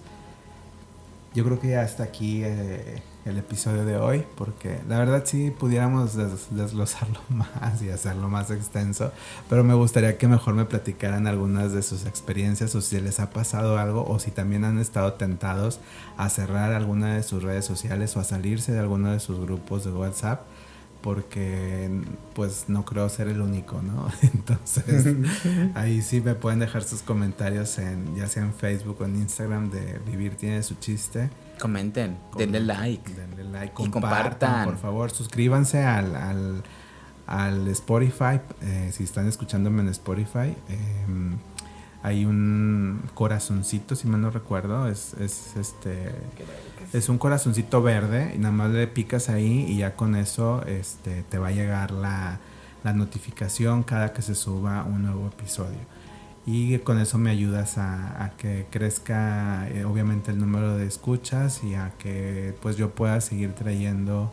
yo 1.34 1.44
creo 1.46 1.60
que 1.60 1.70
ya 1.70 1.82
hasta 1.82 2.04
aquí 2.04 2.42
eh, 2.44 3.04
el 3.26 3.38
episodio 3.38 3.86
de 3.86 3.98
hoy, 3.98 4.24
porque 4.36 4.80
la 4.88 4.98
verdad 4.98 5.24
sí 5.26 5.52
pudiéramos 5.52 6.16
desglosarlo 6.16 7.20
más 7.30 7.82
y 7.82 7.90
hacerlo 7.90 8.30
más 8.30 8.50
extenso, 8.52 9.12
pero 9.50 9.64
me 9.64 9.74
gustaría 9.74 10.18
que 10.18 10.28
mejor 10.28 10.56
me 10.56 10.66
platicaran 10.66 11.28
algunas 11.28 11.72
de 11.72 11.84
sus 11.84 12.06
experiencias 12.06 12.74
o 12.76 12.82
si 12.82 13.00
les 13.00 13.20
ha 13.20 13.30
pasado 13.30 13.78
algo 13.78 14.06
o 14.08 14.20
si 14.20 14.32
también 14.32 14.66
han 14.66 14.80
estado 14.80 15.14
tentados 15.14 15.80
a 16.18 16.30
cerrar 16.30 16.74
alguna 16.74 17.16
de 17.16 17.24
sus 17.24 17.44
redes 17.44 17.66
sociales 17.66 18.16
o 18.18 18.20
a 18.20 18.24
salirse 18.24 18.72
de 18.72 18.80
alguno 18.80 19.12
de 19.12 19.20
sus 19.20 19.40
grupos 19.40 19.86
de 19.86 19.92
WhatsApp 19.92 20.42
porque 21.02 21.90
pues 22.36 22.66
no 22.68 22.86
creo 22.86 23.10
ser 23.10 23.28
el 23.28 23.42
único, 23.42 23.82
¿no? 23.82 24.08
Entonces 24.22 25.16
ahí 25.76 26.02
sí 26.02 26.22
me 26.22 26.36
pueden 26.36 26.60
dejar 26.60 26.84
sus 26.84 27.02
comentarios 27.02 27.78
en 27.80 28.16
ya 28.16 28.28
sea 28.28 28.44
en 28.44 28.54
Facebook 28.54 28.98
o 29.02 29.06
en 29.06 29.16
Instagram 29.16 29.72
de 29.72 30.00
Vivir 30.06 30.36
tiene 30.36 30.64
su 30.64 30.76
chiste. 30.76 31.30
Comenten, 31.62 32.18
denle 32.36 32.60
like. 32.60 33.14
Denle 33.14 33.44
like, 33.44 33.74
compartan, 33.74 34.66
Por 34.66 34.78
favor, 34.78 35.12
suscríbanse 35.12 35.84
al, 35.84 36.16
al, 36.16 36.64
al 37.28 37.68
Spotify, 37.68 38.42
eh, 38.62 38.90
si 38.92 39.04
están 39.04 39.28
escuchándome 39.28 39.82
en 39.82 39.90
Spotify. 39.90 40.56
Em, 40.68 41.38
hay 42.04 42.26
un 42.26 43.02
corazoncito, 43.14 43.96
si 43.96 44.08
mal 44.08 44.22
no 44.22 44.32
recuerdo, 44.32 44.88
es, 44.88 45.14
es 45.14 45.56
este 45.56 46.12
es 46.94 47.10
un 47.10 47.20
corazoncito 47.20 47.82
verde 47.84 48.34
y 48.36 48.40
nada 48.40 48.52
más 48.52 48.72
le 48.72 48.88
picas 48.88 49.30
ahí 49.30 49.66
y 49.70 49.78
ya 49.78 49.96
con 49.96 50.16
eso 50.16 50.64
este 50.66 51.24
te 51.24 51.38
va 51.38 51.50
a 51.50 51.52
llegar 51.52 51.92
la, 51.92 52.40
la 52.84 52.94
notificación 52.94 53.84
cada 53.84 54.14
que 54.14 54.22
se 54.22 54.34
suba 54.36 54.84
un 54.84 55.04
nuevo 55.04 55.28
episodio. 55.28 55.80
Y 56.46 56.80
con 56.80 57.00
eso 57.00 57.18
me 57.18 57.30
ayudas 57.30 57.78
a, 57.78 58.34
que 58.38 58.66
crezca 58.72 59.70
eh, 59.70 59.86
obviamente 59.86 60.32
el 60.32 60.40
número 60.40 60.76
de 60.76 60.88
escuchas 60.88 61.64
y 61.64 61.76
a 61.76 61.94
que 62.00 62.56
pues 62.62 62.78
yo 62.78 62.92
pueda 62.92 63.22
seguir 63.22 63.54
trayendo 63.54 64.32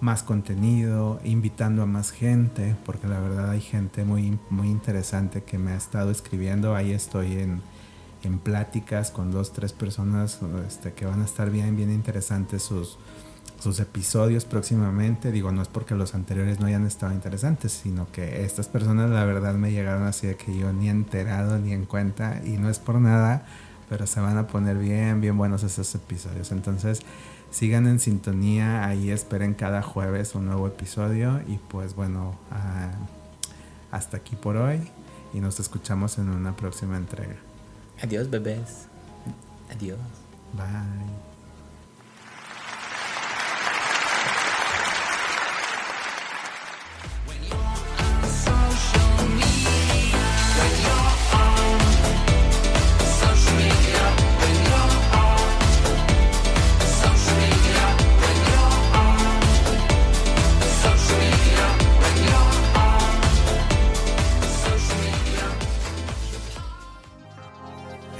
más 0.00 0.22
contenido, 0.22 1.20
invitando 1.24 1.82
a 1.82 1.86
más 1.86 2.10
gente, 2.10 2.76
porque 2.84 3.08
la 3.08 3.20
verdad 3.20 3.50
hay 3.50 3.60
gente 3.60 4.04
muy, 4.04 4.38
muy 4.50 4.68
interesante 4.68 5.42
que 5.42 5.58
me 5.58 5.72
ha 5.72 5.76
estado 5.76 6.10
escribiendo. 6.10 6.76
Ahí 6.76 6.92
estoy 6.92 7.32
en, 7.38 7.60
en 8.22 8.38
pláticas 8.38 9.10
con 9.10 9.30
dos, 9.30 9.52
tres 9.52 9.72
personas 9.72 10.40
este, 10.66 10.92
que 10.92 11.06
van 11.06 11.22
a 11.22 11.24
estar 11.24 11.50
bien, 11.50 11.76
bien 11.76 11.90
interesantes 11.90 12.62
sus, 12.62 12.98
sus 13.62 13.78
episodios 13.78 14.44
próximamente. 14.44 15.30
Digo, 15.30 15.52
no 15.52 15.62
es 15.62 15.68
porque 15.68 15.94
los 15.94 16.14
anteriores 16.14 16.58
no 16.58 16.66
hayan 16.66 16.86
estado 16.86 17.12
interesantes, 17.12 17.72
sino 17.72 18.10
que 18.10 18.44
estas 18.44 18.66
personas 18.68 19.10
la 19.10 19.24
verdad 19.24 19.54
me 19.54 19.70
llegaron 19.70 20.02
así 20.04 20.26
de 20.26 20.36
que 20.36 20.56
yo 20.56 20.72
ni 20.72 20.88
enterado 20.88 21.58
ni 21.58 21.72
en 21.72 21.84
cuenta 21.84 22.40
y 22.44 22.56
no 22.56 22.68
es 22.68 22.78
por 22.78 22.96
nada, 22.96 23.46
pero 23.88 24.06
se 24.06 24.20
van 24.20 24.36
a 24.36 24.48
poner 24.48 24.78
bien, 24.78 25.20
bien 25.20 25.38
buenos 25.38 25.62
esos 25.62 25.94
episodios. 25.94 26.50
Entonces, 26.50 27.02
sigan 27.52 27.86
en 27.86 28.00
sintonía, 28.00 28.84
ahí 28.84 29.10
esperen 29.10 29.54
cada 29.54 29.82
jueves 29.82 30.34
un 30.34 30.46
nuevo 30.46 30.66
episodio 30.66 31.40
y 31.46 31.58
pues 31.58 31.94
bueno, 31.94 32.34
ah, 32.50 32.90
hasta 33.92 34.16
aquí 34.16 34.34
por 34.34 34.56
hoy 34.56 34.80
y 35.32 35.40
nos 35.40 35.60
escuchamos 35.60 36.18
en 36.18 36.30
una 36.30 36.56
próxima 36.56 36.96
entrega. 36.96 37.36
Adiós 38.02 38.28
bebés. 38.28 38.88
Adiós. 39.70 39.98
Bye. 40.54 41.31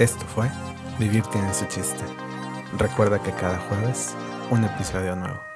Esto 0.03 0.25
fue 0.25 0.49
Vivir 0.99 1.23
tiene 1.27 1.53
su 1.53 1.63
chiste. 1.67 2.03
Recuerda 2.77 3.23
que 3.23 3.31
cada 3.31 3.57
jueves 3.69 4.13
un 4.49 4.65
episodio 4.65 5.15
nuevo. 5.15 5.52